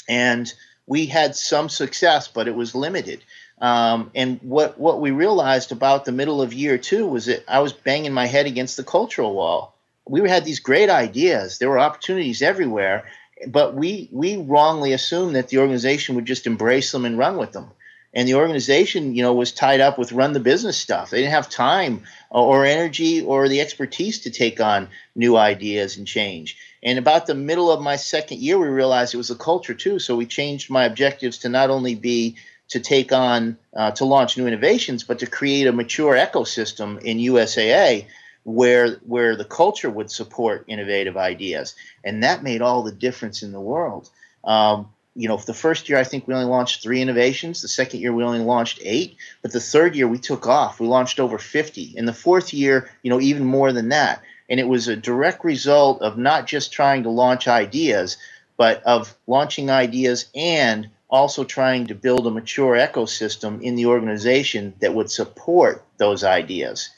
[0.07, 0.51] And
[0.87, 3.23] we had some success, but it was limited.
[3.59, 7.59] Um, and what what we realized about the middle of year two was that I
[7.59, 9.74] was banging my head against the cultural wall.
[10.07, 11.57] We had these great ideas.
[11.57, 13.05] There were opportunities everywhere,
[13.47, 17.51] but we we wrongly assumed that the organization would just embrace them and run with
[17.51, 17.71] them.
[18.13, 21.09] And the organization, you know, was tied up with run the business stuff.
[21.09, 26.07] They didn't have time or energy or the expertise to take on new ideas and
[26.07, 26.57] change.
[26.81, 29.99] And about the middle of my second year, we realized it was the culture too.
[29.99, 32.37] So we changed my objectives to not only be
[32.69, 37.17] to take on uh, to launch new innovations, but to create a mature ecosystem in
[37.17, 38.05] USAA
[38.45, 43.51] where where the culture would support innovative ideas, and that made all the difference in
[43.51, 44.09] the world.
[44.43, 47.61] Um, you know, the first year I think we only launched three innovations.
[47.61, 50.79] The second year we only launched eight, but the third year we took off.
[50.79, 51.93] We launched over 50.
[51.95, 54.21] In the fourth year, you know, even more than that.
[54.49, 58.17] And it was a direct result of not just trying to launch ideas,
[58.57, 64.73] but of launching ideas and also trying to build a mature ecosystem in the organization
[64.81, 66.89] that would support those ideas.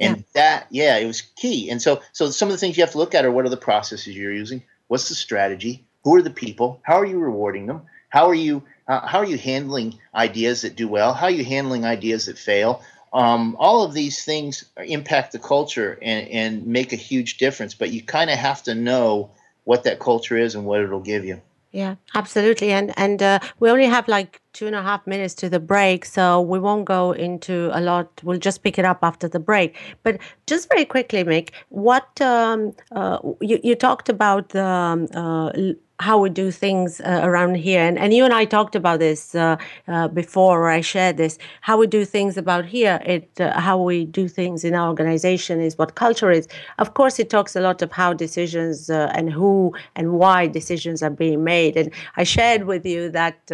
[0.00, 0.22] And yeah.
[0.34, 1.70] that, yeah, it was key.
[1.70, 3.50] And so, so some of the things you have to look at are what are
[3.50, 4.62] the processes you're using?
[4.86, 5.84] What's the strategy?
[6.04, 6.80] Who are the people?
[6.82, 7.82] How are you rewarding them?
[8.08, 11.12] How are you uh, how are you handling ideas that do well?
[11.12, 12.82] How are you handling ideas that fail?
[13.12, 17.74] Um, all of these things impact the culture and, and make a huge difference.
[17.74, 19.30] But you kind of have to know
[19.64, 21.40] what that culture is and what it'll give you.
[21.70, 22.72] Yeah, absolutely.
[22.72, 26.04] And and uh, we only have like two and a half minutes to the break,
[26.04, 28.08] so we won't go into a lot.
[28.24, 29.76] We'll just pick it up after the break.
[30.02, 35.52] But just very quickly, Mick, what um, uh, you you talked about the um, uh,
[36.00, 37.82] how we do things uh, around here.
[37.82, 39.56] And, and you and I talked about this uh,
[39.88, 41.38] uh, before, or I shared this.
[41.60, 45.60] How we do things about here, it uh, how we do things in our organization
[45.60, 46.46] is what culture is.
[46.78, 51.10] Of course, it talks a lot of how decisions and who and why decisions are
[51.10, 51.76] being made.
[51.76, 53.50] And I shared with you that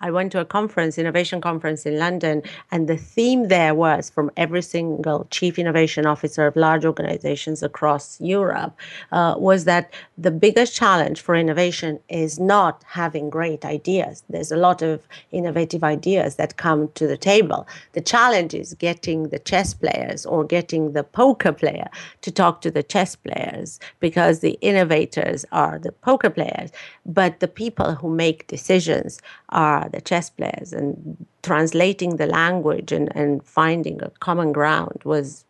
[0.00, 4.30] I went to a conference, innovation conference in London, and the theme there was from
[4.36, 8.76] every single chief innovation officer of large organizations across Europe
[9.12, 14.22] uh, was that the biggest challenge for innovation is not having great ideas.
[14.28, 15.00] There's a lot of
[15.32, 17.66] innovative ideas that come to the table.
[17.92, 21.88] The challenge is getting the chess players or getting the poker player
[22.22, 26.70] to talk to the chess players because the innovators are the poker players,
[27.06, 29.20] but the people who make decisions
[29.50, 30.72] are the chess players.
[30.72, 35.44] And translating the language and, and finding a common ground was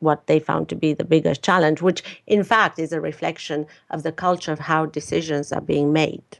[0.00, 4.02] what they found to be the biggest challenge, which in fact is a reflection of
[4.02, 6.38] the culture of how decisions are being made.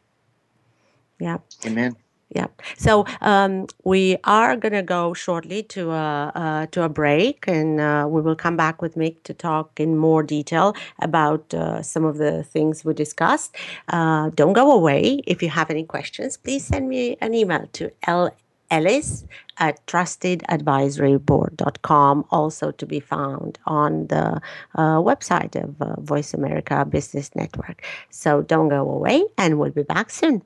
[1.19, 1.39] Yeah.
[1.67, 1.97] Amen.
[2.31, 2.49] Yeah.
[2.77, 7.81] So um, we are going to go shortly to a uh, to a break, and
[7.81, 12.05] uh, we will come back with Mick to talk in more detail about uh, some
[12.05, 13.57] of the things we discussed.
[13.89, 15.23] Uh, don't go away.
[15.27, 18.31] If you have any questions, please send me an email to l
[18.71, 19.25] ellis
[19.57, 24.39] at trustedadvisoryboard.com, also to be found on the
[24.75, 27.83] uh, website of uh, Voice America Business Network.
[28.11, 30.43] So don't go away, and we'll be back soon.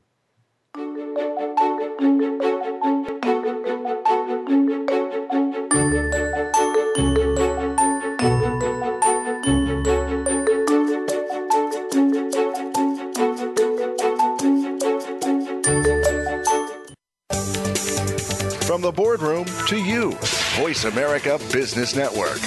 [18.82, 20.12] The boardroom to you.
[20.56, 22.40] Voice America Business Network.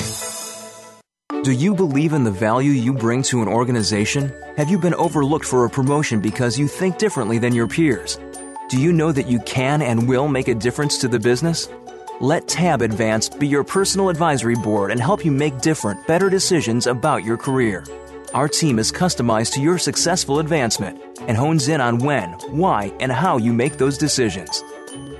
[1.44, 4.34] Do you believe in the value you bring to an organization?
[4.58, 8.20] Have you been overlooked for a promotion because you think differently than your peers?
[8.68, 11.70] Do you know that you can and will make a difference to the business?
[12.20, 16.88] Let Tab Advanced be your personal advisory board and help you make different, better decisions
[16.88, 17.84] about your career.
[18.34, 23.12] Our team is customized to your successful advancement and hones in on when, why, and
[23.12, 24.62] how you make those decisions.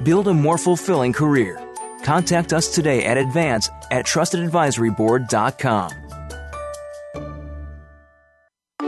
[0.04, 1.62] Build a more fulfilling career.
[2.04, 5.92] Contact us today at advance at trustedadvisoryboard.com.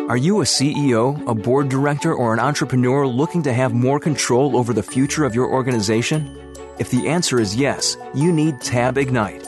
[0.09, 4.55] Are you a CEO, a board director, or an entrepreneur looking to have more control
[4.55, 6.53] over the future of your organization?
[6.79, 9.45] If the answer is yes, you need Tab Ignite.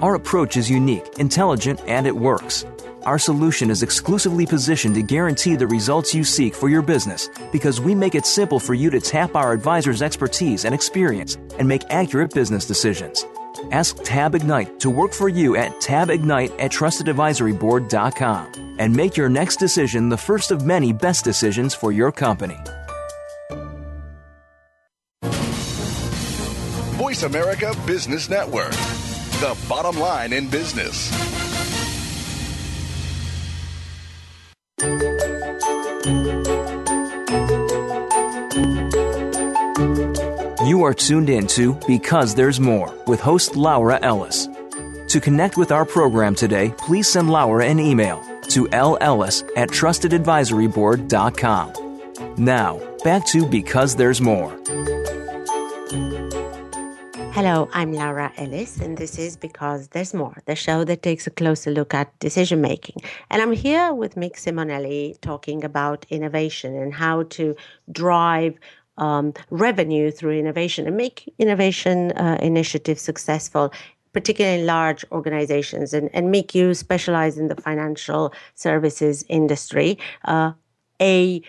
[0.00, 2.66] Our approach is unique, intelligent, and it works.
[3.04, 7.80] Our solution is exclusively positioned to guarantee the results you seek for your business because
[7.80, 11.82] we make it simple for you to tap our advisor's expertise and experience and make
[11.90, 13.26] accurate business decisions.
[13.72, 19.56] Ask Tab Ignite to work for you at tabignite at trustedadvisoryboard.com and make your next
[19.56, 22.56] decision the first of many best decisions for your company.
[26.98, 28.70] Voice America Business Network,
[29.40, 31.31] the bottom line in business.
[34.82, 34.88] You
[40.82, 44.48] are tuned in to Because There's More with host Laura Ellis.
[45.06, 52.44] To connect with our program today, please send Laura an email to lellis at trustedadvisoryboard.com.
[52.44, 54.52] Now, back to Because There's More.
[57.34, 61.30] Hello, I'm Laura Ellis, and this is Because There's More, the show that takes a
[61.30, 62.96] closer look at decision making.
[63.30, 67.56] And I'm here with Mick Simonelli talking about innovation and how to
[67.90, 68.58] drive
[68.98, 73.72] um, revenue through innovation and make innovation uh, initiatives successful
[74.12, 80.52] particularly in large organizations and, and make you specialize in the financial services industry uh,
[81.00, 81.40] a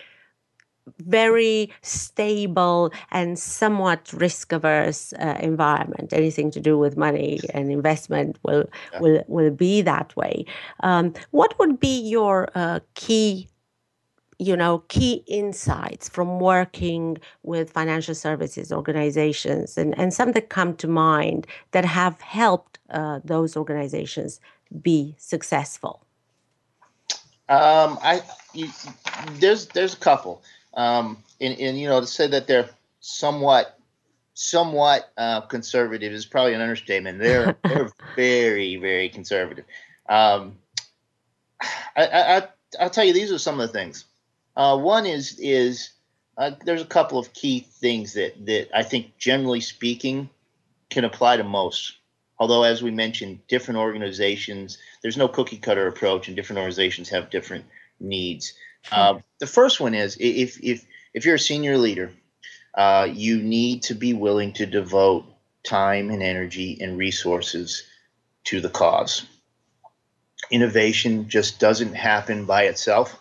[0.98, 6.12] very stable and somewhat risk averse uh, environment.
[6.12, 9.00] Anything to do with money and investment will yeah.
[9.00, 10.44] will will be that way.
[10.80, 13.48] Um, what would be your uh, key
[14.38, 20.74] you know key insights from working with financial services organizations and, and some that come
[20.76, 24.40] to mind that have helped uh, those organizations
[24.82, 26.04] be successful?
[27.48, 28.22] Um, I
[28.54, 28.68] you,
[29.34, 30.42] there's there's a couple
[30.74, 32.68] um, and, and you know to say that they're
[33.00, 33.78] somewhat
[34.34, 39.64] somewhat uh, conservative is probably an understatement they're they're very very conservative
[40.08, 40.56] um,
[41.96, 42.48] I, I,
[42.80, 44.04] I'll tell you these are some of the things
[44.56, 45.90] uh, one is is
[46.36, 50.28] uh, there's a couple of key things that that I think generally speaking
[50.90, 51.94] can apply to most.
[52.38, 57.30] Although, as we mentioned, different organizations there's no cookie cutter approach, and different organizations have
[57.30, 57.64] different
[58.00, 58.54] needs.
[58.90, 62.12] Uh, the first one is if if if you're a senior leader,
[62.74, 65.24] uh, you need to be willing to devote
[65.62, 67.84] time and energy and resources
[68.44, 69.24] to the cause.
[70.50, 73.18] Innovation just doesn't happen by itself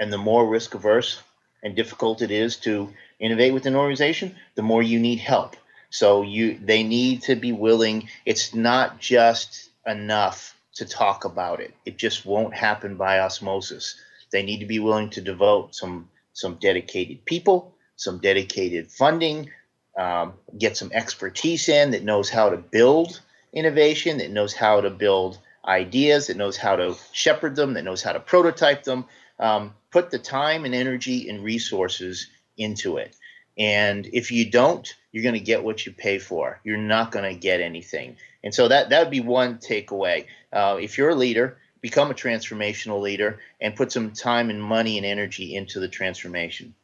[0.00, 1.22] and the more risk averse
[1.62, 5.56] and difficult it is to innovate within an organization, the more you need help.
[5.90, 8.08] So you they need to be willing.
[8.24, 11.74] It's not just enough to talk about it.
[11.84, 13.96] It just won't happen by osmosis.
[14.32, 19.50] They need to be willing to devote some some dedicated people, some dedicated funding,
[19.98, 23.20] um, get some expertise in that knows how to build
[23.52, 28.02] innovation, that knows how to build ideas, that knows how to shepherd them, that knows
[28.02, 29.04] how to prototype them,
[29.38, 33.14] um, put the time and energy and resources into it.
[33.58, 36.60] And if you don't, you're going to get what you pay for.
[36.64, 38.16] You're not going to get anything.
[38.42, 40.26] And so that that would be one takeaway.
[40.52, 44.96] Uh, if you're a leader, become a transformational leader and put some time and money
[44.96, 46.74] and energy into the transformation.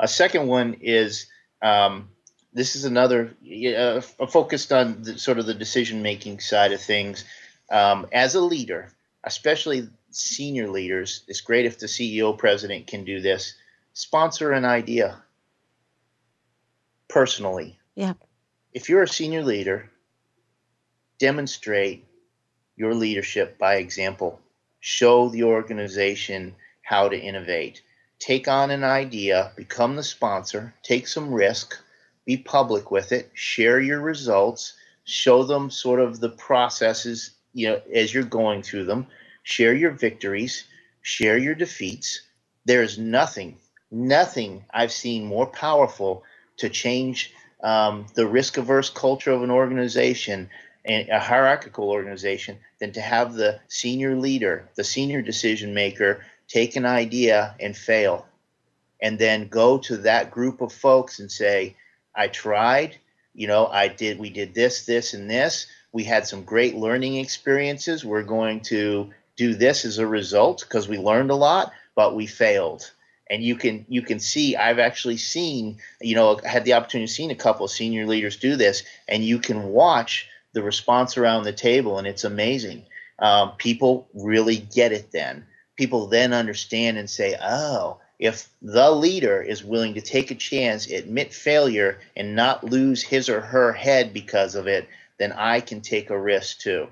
[0.00, 1.26] A second one is
[1.62, 2.08] um,
[2.52, 3.34] this is another
[3.76, 7.24] uh, focused on the, sort of the decision making side of things.
[7.70, 8.92] Um, as a leader,
[9.24, 13.54] especially senior leaders, it's great if the CEO president can do this.
[13.92, 15.22] Sponsor an idea
[17.08, 17.78] personally.
[17.94, 18.14] Yeah.
[18.72, 19.90] If you're a senior leader,
[21.18, 22.06] demonstrate
[22.78, 24.40] your leadership by example.
[24.80, 27.82] Show the organization how to innovate.
[28.18, 31.78] Take on an idea, become the sponsor, take some risk,
[32.24, 34.74] be public with it, share your results,
[35.04, 39.06] show them sort of the processes you know as you're going through them
[39.48, 40.64] share your victories,
[41.00, 42.20] share your defeats.
[42.66, 43.56] There is nothing,
[43.90, 46.22] nothing I've seen more powerful
[46.58, 50.50] to change um, the risk averse culture of an organization
[50.88, 56.86] a hierarchical organization than to have the senior leader, the senior decision maker, take an
[56.86, 58.26] idea and fail.
[59.00, 61.76] And then go to that group of folks and say,
[62.16, 62.96] I tried,
[63.34, 65.68] you know, I did, we did this, this, and this.
[65.92, 68.04] We had some great learning experiences.
[68.04, 72.26] We're going to do this as a result because we learned a lot, but we
[72.26, 72.90] failed.
[73.30, 77.12] And you can you can see I've actually seen you know had the opportunity to
[77.12, 80.28] see a couple of senior leaders do this, and you can watch
[80.58, 82.84] the response around the table, and it's amazing.
[83.18, 85.46] Um, people really get it then.
[85.76, 90.90] People then understand and say, oh, if the leader is willing to take a chance,
[90.90, 94.88] admit failure, and not lose his or her head because of it,
[95.18, 96.88] then I can take a risk too.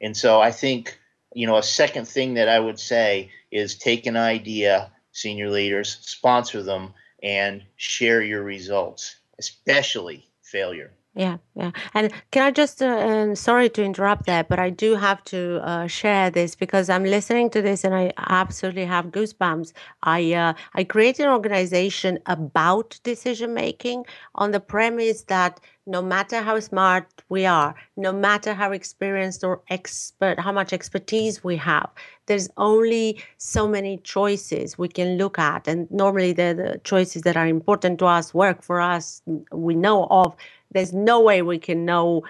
[0.00, 0.98] And so I think
[1.34, 5.98] you know, a second thing that I would say is take an idea, senior leaders,
[6.00, 10.92] sponsor them, and share your results, especially failure.
[11.16, 11.70] Yeah, yeah.
[11.94, 15.60] And can I just, uh, um, sorry to interrupt there, but I do have to
[15.62, 19.72] uh, share this because I'm listening to this and I absolutely have goosebumps.
[20.02, 26.40] I uh, I created an organization about decision making on the premise that no matter
[26.42, 31.90] how smart we are, no matter how experienced or expert, how much expertise we have,
[32.26, 35.68] there's only so many choices we can look at.
[35.68, 39.20] And normally the choices that are important to us, work for us,
[39.52, 40.34] we know of
[40.74, 42.22] there's no way we can know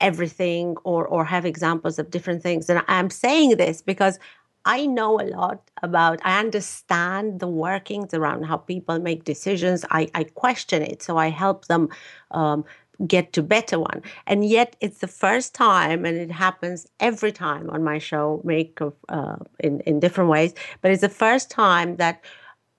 [0.00, 2.70] everything or or have examples of different things.
[2.70, 4.18] And i'm saying this because
[4.64, 9.84] i know a lot about i understand the workings around how people Mick decisions.
[9.90, 11.88] I, I question it so i help them
[12.30, 12.64] um,
[13.06, 14.02] get to better one.
[14.26, 18.78] And yet it's the first time and it happens every time on my show make
[19.08, 22.22] uh, in, in different ways but it's the first time that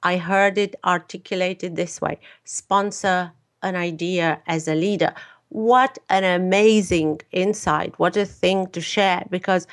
[0.03, 3.31] i heard it articulated this way sponsor
[3.63, 5.13] an idea as a leader.
[5.49, 7.97] What an amazing insight.
[7.99, 9.67] What a thing to share because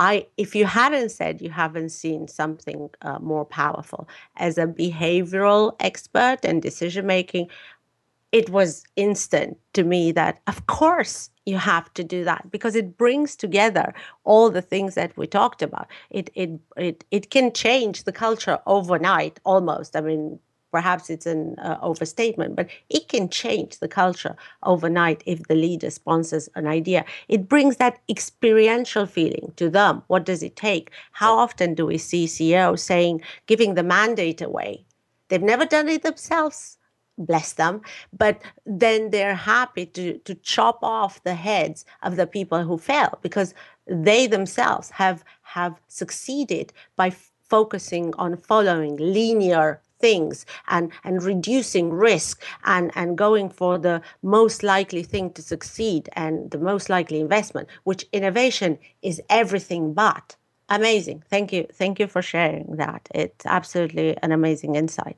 [0.00, 5.76] I if you hadn't said you haven't seen something uh, more powerful as a behavioral
[5.78, 7.48] expert and decision making
[8.32, 12.96] it was instant to me that of course you have to do that because it
[12.96, 13.92] brings together
[14.24, 18.58] all the things that we talked about it it it, it can change the culture
[18.66, 20.38] overnight almost i mean
[20.70, 25.90] perhaps it's an uh, overstatement, but it can change the culture overnight if the leader
[25.90, 27.04] sponsors an idea.
[27.28, 30.02] It brings that experiential feeling to them.
[30.06, 30.90] What does it take?
[31.12, 34.84] How often do we see CEOs saying, giving the mandate away?
[35.28, 36.76] They've never done it themselves.
[37.18, 37.82] Bless them,
[38.16, 43.18] but then they're happy to, to chop off the heads of the people who fail
[43.20, 43.52] because
[43.86, 51.90] they themselves have have succeeded by f- focusing on following linear things and, and reducing
[51.90, 57.20] risk and, and going for the most likely thing to succeed and the most likely
[57.20, 60.36] investment, which innovation is everything but.
[60.68, 61.24] Amazing.
[61.28, 61.66] Thank you.
[61.72, 63.08] Thank you for sharing that.
[63.12, 65.16] It's absolutely an amazing insight.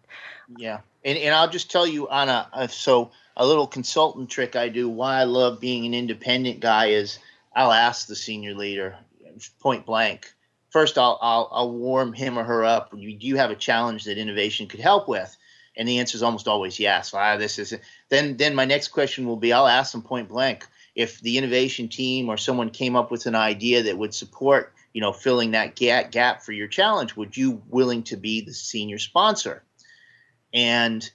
[0.56, 0.80] Yeah.
[1.04, 4.88] And, and I'll just tell you, Anna, uh, so a little consultant trick I do,
[4.88, 7.18] why I love being an independent guy is
[7.54, 8.96] I'll ask the senior leader
[9.60, 10.32] point blank,
[10.72, 12.90] first I'll, I'll, I'll warm him or her up.
[12.90, 15.36] Do you have a challenge that innovation could help with?
[15.76, 17.14] And the answer is almost always yes.
[17.14, 17.74] Ah, this is
[18.10, 18.36] then.
[18.36, 22.28] Then my next question will be: I'll ask them point blank if the innovation team
[22.28, 26.10] or someone came up with an idea that would support, you know, filling that gap
[26.10, 27.16] gap for your challenge.
[27.16, 29.62] Would you willing to be the senior sponsor?
[30.52, 31.08] And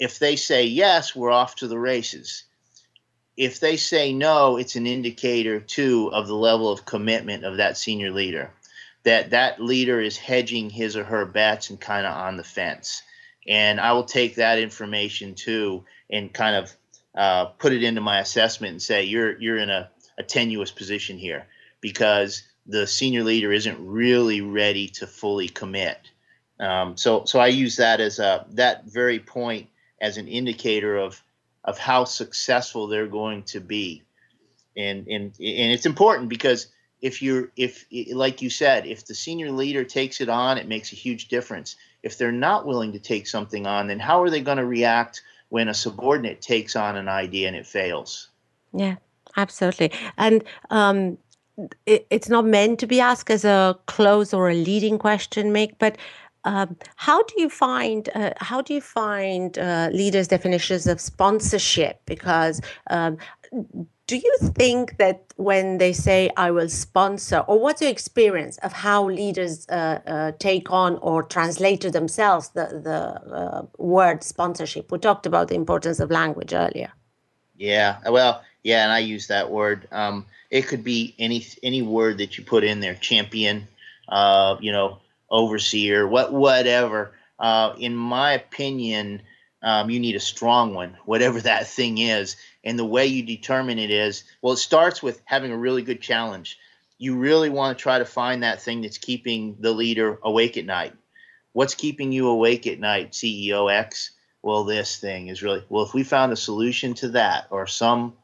[0.00, 2.44] if they say yes, we're off to the races.
[3.36, 7.76] If they say no, it's an indicator too of the level of commitment of that
[7.76, 8.50] senior leader
[9.04, 13.02] that that leader is hedging his or her bets and kind of on the fence.
[13.48, 16.76] And I will take that information too and kind of
[17.14, 21.18] uh, put it into my assessment and say you're you're in a, a tenuous position
[21.18, 21.46] here
[21.80, 25.98] because the senior leader isn't really ready to fully commit.
[26.60, 29.68] Um, so so I use that as a that very point
[30.00, 31.22] as an indicator of
[31.64, 34.02] of how successful they're going to be.
[34.76, 36.68] And and and it's important because
[37.00, 40.92] if you're if like you said if the senior leader takes it on it makes
[40.92, 41.76] a huge difference.
[42.02, 45.22] If they're not willing to take something on then how are they going to react
[45.48, 48.28] when a subordinate takes on an idea and it fails?
[48.72, 48.96] Yeah
[49.36, 49.92] absolutely.
[50.18, 51.18] And um,
[51.86, 55.74] it, it's not meant to be asked as a close or a leading question mick
[55.78, 55.96] but
[56.44, 62.00] um, how do you find uh, how do you find uh, leaders' definitions of sponsorship?
[62.06, 63.18] Because um,
[64.10, 68.72] do you think that when they say I will sponsor, or what's your experience of
[68.72, 73.00] how leaders uh, uh, take on or translate to themselves the the
[73.32, 74.90] uh, word sponsorship?
[74.90, 76.90] We talked about the importance of language earlier.
[77.56, 79.86] Yeah, well, yeah, and I use that word.
[79.92, 83.68] Um, it could be any any word that you put in there, champion,
[84.08, 84.98] uh, you know,
[85.28, 87.12] overseer, what whatever.
[87.38, 89.22] Uh, in my opinion,
[89.62, 92.36] um, you need a strong one, whatever that thing is.
[92.64, 96.00] And the way you determine it is well, it starts with having a really good
[96.00, 96.58] challenge.
[96.98, 100.66] You really want to try to find that thing that's keeping the leader awake at
[100.66, 100.92] night.
[101.52, 104.10] What's keeping you awake at night, CEO X?
[104.42, 105.84] Well, this thing is really well.
[105.84, 108.14] If we found a solution to that or some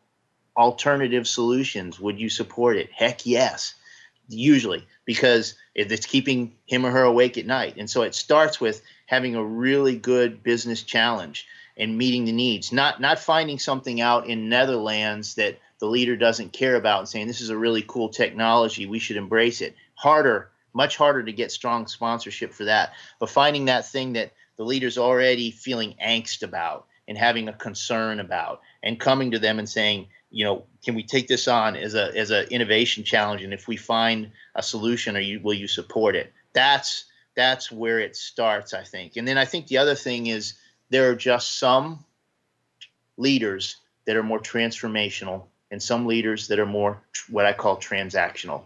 [0.57, 2.91] alternative solutions, would you support it?
[2.93, 3.75] Heck yes,
[4.29, 7.77] usually because it's keeping him or her awake at night.
[7.77, 11.47] And so it starts with having a really good business challenge
[11.77, 16.53] and meeting the needs, not not finding something out in Netherlands that the leader doesn't
[16.53, 19.75] care about and saying this is a really cool technology, we should embrace it.
[19.95, 22.93] Harder, much harder to get strong sponsorship for that.
[23.19, 28.21] But finding that thing that the leader's already feeling angst about and having a concern
[28.21, 31.95] about and coming to them and saying, you know, can we take this on as
[31.95, 33.43] a as an innovation challenge?
[33.43, 36.33] And if we find a solution, are you will you support it?
[36.53, 37.05] That's
[37.37, 39.17] that's where it starts, I think.
[39.17, 40.55] And then I think the other thing is
[40.91, 42.05] there are just some
[43.17, 43.77] leaders
[44.07, 48.63] that are more transformational and some leaders that are more what I call transactional.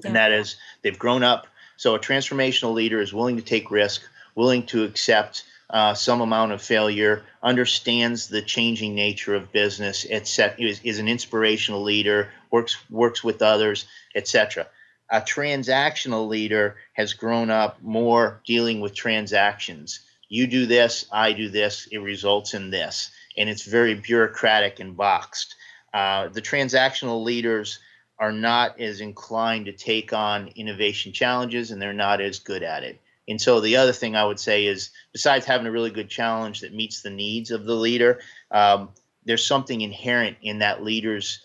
[0.00, 0.08] Yeah.
[0.08, 1.46] And that is they've grown up.
[1.76, 4.02] So a transformational leader is willing to take risk,
[4.34, 10.66] willing to accept uh, some amount of failure, understands the changing nature of business, etc.
[10.66, 14.66] Is, is an inspirational leader, works works with others, etc.
[15.10, 20.00] A transactional leader has grown up more dealing with transactions.
[20.28, 24.96] You do this, I do this, it results in this, and it's very bureaucratic and
[24.96, 25.56] boxed.
[25.92, 27.80] Uh, the transactional leaders
[28.18, 32.84] are not as inclined to take on innovation challenges, and they're not as good at
[32.84, 33.00] it
[33.30, 36.60] and so the other thing I would say is, besides having a really good challenge
[36.60, 38.18] that meets the needs of the leader,
[38.50, 38.90] um,
[39.24, 41.40] there's something inherent in that leader's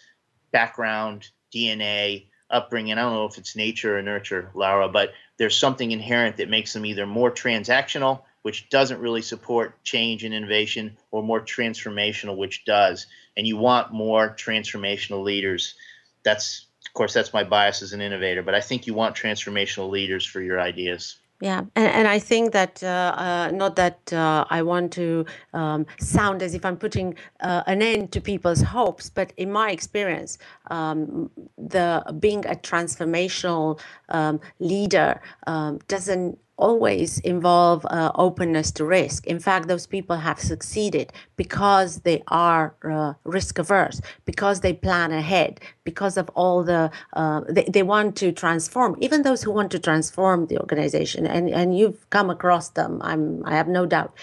[0.51, 2.93] background, DNA, upbringing.
[2.93, 6.73] I don't know if it's nature or nurture, Laura, but there's something inherent that makes
[6.73, 12.63] them either more transactional, which doesn't really support change and innovation, or more transformational, which
[12.65, 13.07] does.
[13.35, 15.75] And you want more transformational leaders.
[16.23, 19.89] That's, of course, that's my bias as an innovator, but I think you want transformational
[19.89, 21.17] leaders for your ideas.
[21.45, 25.85] Yeah, and, and I think that uh, uh, not that uh, I want to um,
[25.99, 30.39] sound as if I'm putting uh, an end to people's hopes, but in my experience,
[30.71, 31.29] um,
[31.59, 33.79] the being a transformational
[34.09, 39.27] um, leader um, doesn't always involve uh, openness to risk.
[39.27, 45.11] In fact, those people have succeeded because they are uh, risk averse, because they plan
[45.11, 49.71] ahead, because of all the, uh, they, they want to transform, even those who want
[49.71, 54.15] to transform the organization, and, and you've come across them, I'm, I have no doubt,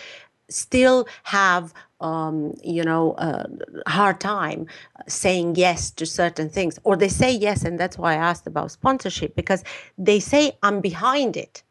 [0.48, 3.46] still have um, you know, a
[3.88, 4.66] hard time
[5.06, 8.72] saying yes to certain things, or they say yes, and that's why I asked about
[8.72, 9.62] sponsorship because
[9.96, 11.62] they say I'm behind it,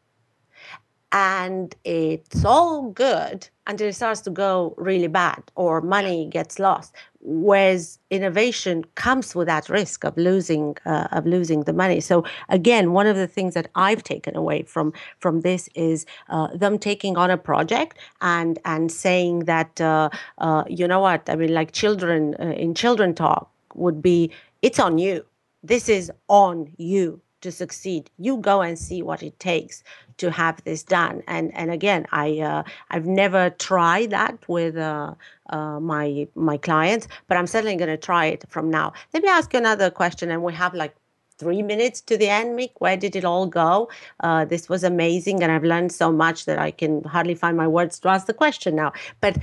[1.11, 6.95] and it's all good until it starts to go really bad or money gets lost.
[7.19, 11.99] Whereas innovation comes with that risk of losing uh, of losing the money.
[11.99, 16.47] So again one of the things that i've taken away from from this is uh,
[16.55, 20.09] them taking on a project and and saying that uh,
[20.39, 21.29] uh you know what?
[21.29, 24.31] I mean like children uh, in children talk would be
[24.61, 25.25] it's on you.
[25.63, 29.83] This is on you to succeed you go and see what it takes
[30.17, 31.23] to have this done.
[31.27, 35.15] And and again, I uh, I've never tried that with uh,
[35.49, 38.93] uh, my my clients, but I'm certainly going to try it from now.
[39.13, 40.95] Let me ask you another question, and we have like
[41.37, 42.71] three minutes to the end, Mick.
[42.77, 43.89] Where did it all go?
[44.19, 47.67] Uh, this was amazing, and I've learned so much that I can hardly find my
[47.67, 48.93] words to ask the question now.
[49.21, 49.33] But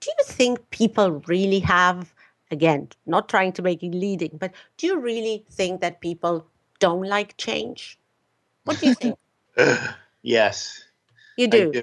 [0.00, 2.12] do you think people really have?
[2.50, 6.46] Again, not trying to make it leading, but do you really think that people
[6.82, 7.96] don't like change?
[8.64, 9.16] What do you think?
[10.22, 10.82] yes.
[11.38, 11.68] You do.
[11.68, 11.82] I do.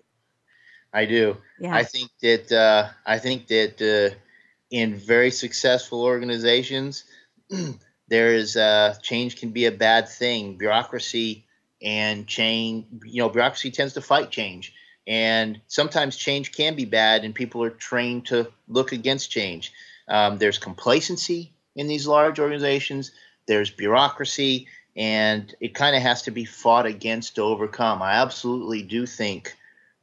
[0.91, 1.37] I, do.
[1.61, 1.73] Yeah.
[1.73, 4.15] I think that uh, I think that uh,
[4.69, 7.05] in very successful organizations,
[8.09, 10.57] there is uh, change can be a bad thing.
[10.57, 11.45] Bureaucracy
[11.81, 14.73] and change, you know, bureaucracy tends to fight change,
[15.07, 19.71] and sometimes change can be bad, and people are trained to look against change.
[20.09, 23.11] Um, there's complacency in these large organizations.
[23.47, 28.01] There's bureaucracy and it kind of has to be fought against to overcome.
[28.01, 29.55] I absolutely do think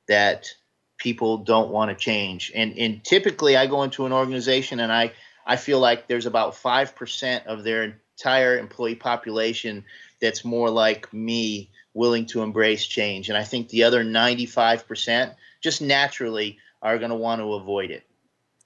[0.09, 0.55] that
[0.99, 5.13] people don't want to change, and and typically I go into an organization and I
[5.47, 9.85] I feel like there's about five percent of their entire employee population
[10.21, 14.87] that's more like me, willing to embrace change, and I think the other ninety five
[14.89, 18.05] percent just naturally are going to want to avoid it.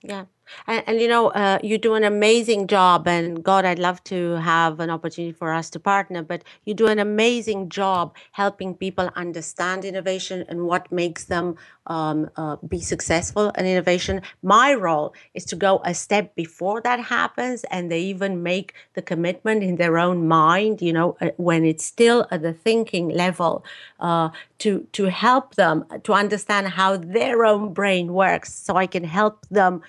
[0.03, 0.25] Yeah.
[0.67, 3.07] And, and you know, uh, you do an amazing job.
[3.07, 6.87] And God, I'd love to have an opportunity for us to partner, but you do
[6.87, 13.51] an amazing job helping people understand innovation and what makes them um, uh, be successful
[13.51, 14.23] in innovation.
[14.43, 19.03] My role is to go a step before that happens, and they even make the
[19.03, 23.65] commitment in their own mind, you know, uh, when it's still at the thinking level,
[23.99, 29.05] uh, to, to help them to understand how their own brain works so I can
[29.05, 29.83] help them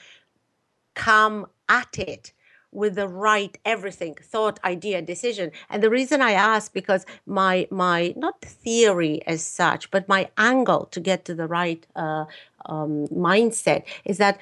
[0.94, 2.34] come at it
[2.72, 5.52] with the right everything thought idea decision.
[5.70, 10.86] And the reason i ask because my my not theory as such but my angle
[10.92, 12.26] to get to the right uh,
[12.66, 14.40] um, mindset is that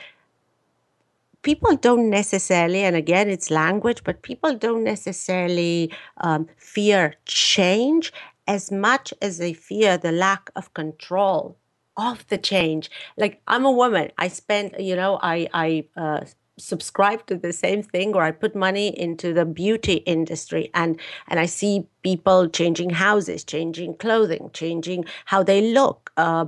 [1.41, 8.11] people don't necessarily and again it's language but people don't necessarily um, fear change
[8.47, 11.55] as much as they fear the lack of control
[11.99, 16.21] of the change like i'm a woman i spend you know i i uh,
[16.59, 21.39] subscribe to the same thing or I put money into the beauty industry and and
[21.39, 26.45] I see people changing houses, changing clothing, changing how they look, uh,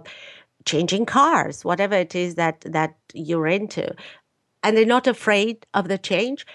[0.65, 3.93] changing cars, whatever it is that that you're into.
[4.63, 6.45] And they're not afraid of the change,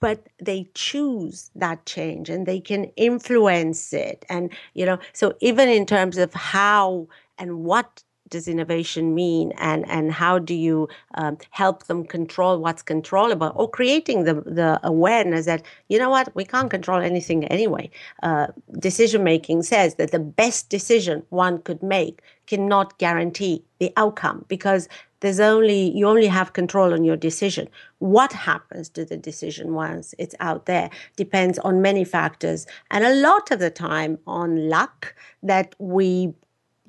[0.00, 4.24] but they choose that change and they can influence it.
[4.28, 7.08] And you know, so even in terms of how
[7.40, 12.82] and what does innovation mean and and how do you um, help them control what's
[12.82, 16.34] controllable or creating the the awareness that you know what?
[16.34, 17.90] We can't control anything anyway.
[18.22, 18.46] Uh,
[18.78, 24.88] decision making says that the best decision one could make cannot guarantee the outcome because
[25.20, 27.68] there's only you only have control on your decision.
[27.98, 33.14] What happens to the decision once it's out there depends on many factors and a
[33.14, 36.32] lot of the time on luck that we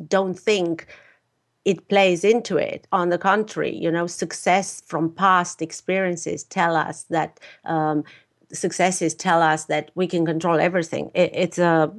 [0.08, 0.88] don't think
[1.66, 2.88] it plays into it.
[2.92, 8.04] On the contrary, you know, success from past experiences tell us that um,
[8.52, 11.12] successes tell us that we can control everything.
[11.14, 11.92] It, it's a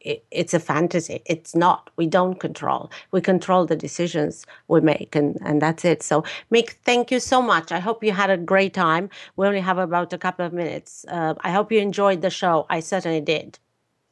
[0.00, 1.20] it, it's a fantasy.
[1.26, 1.90] It's not.
[1.96, 2.90] We don't control.
[3.10, 6.02] We control the decisions we make, and and that's it.
[6.02, 7.72] So, Mick, thank you so much.
[7.72, 9.10] I hope you had a great time.
[9.36, 11.04] We only have about a couple of minutes.
[11.08, 12.66] Uh, I hope you enjoyed the show.
[12.70, 13.58] I certainly did.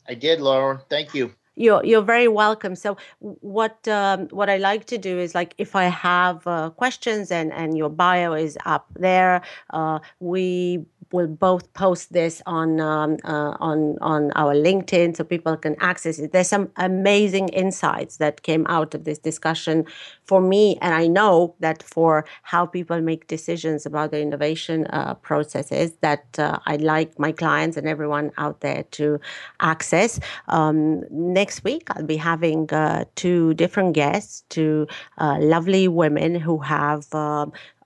[0.06, 0.80] I did, Lauren.
[0.88, 2.74] Thank you you're you're very welcome.
[2.76, 7.30] So what um, what I like to do is like if I have uh, questions
[7.30, 13.16] and and your bio is up there, uh, we will both post this on um,
[13.24, 16.32] uh, on on our LinkedIn so people can access it.
[16.32, 19.84] There's some amazing insights that came out of this discussion
[20.24, 25.14] for me, and I know that for how people make decisions about the innovation uh,
[25.14, 29.20] processes that uh, I'd like my clients and everyone out there to
[29.60, 30.20] access.
[30.48, 34.86] Um, next week, I'll be having uh, two different guests, two
[35.18, 37.06] uh, lovely women who have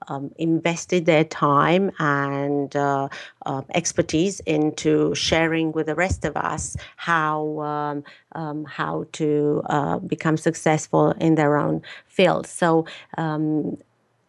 [0.07, 3.07] um, invested their time and uh,
[3.45, 9.99] uh, expertise into sharing with the rest of us how um, um, how to uh,
[9.99, 12.47] become successful in their own field.
[12.47, 12.85] So.
[13.17, 13.77] Um,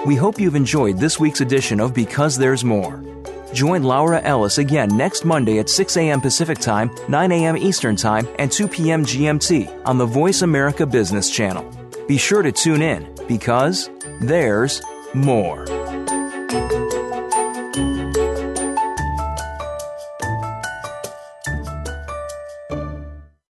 [0.06, 3.09] We hope you've enjoyed this week's edition of Because There's More.
[3.54, 6.22] Join Laura Ellis again next Monday at 6 a.m.
[6.22, 7.58] Pacific Time, 9 a.m.
[7.58, 9.04] Eastern Time, and 2 p.m.
[9.04, 11.70] GMT on the Voice America Business Channel.
[12.08, 13.90] Be sure to tune in because
[14.22, 14.82] there's
[15.14, 15.66] more.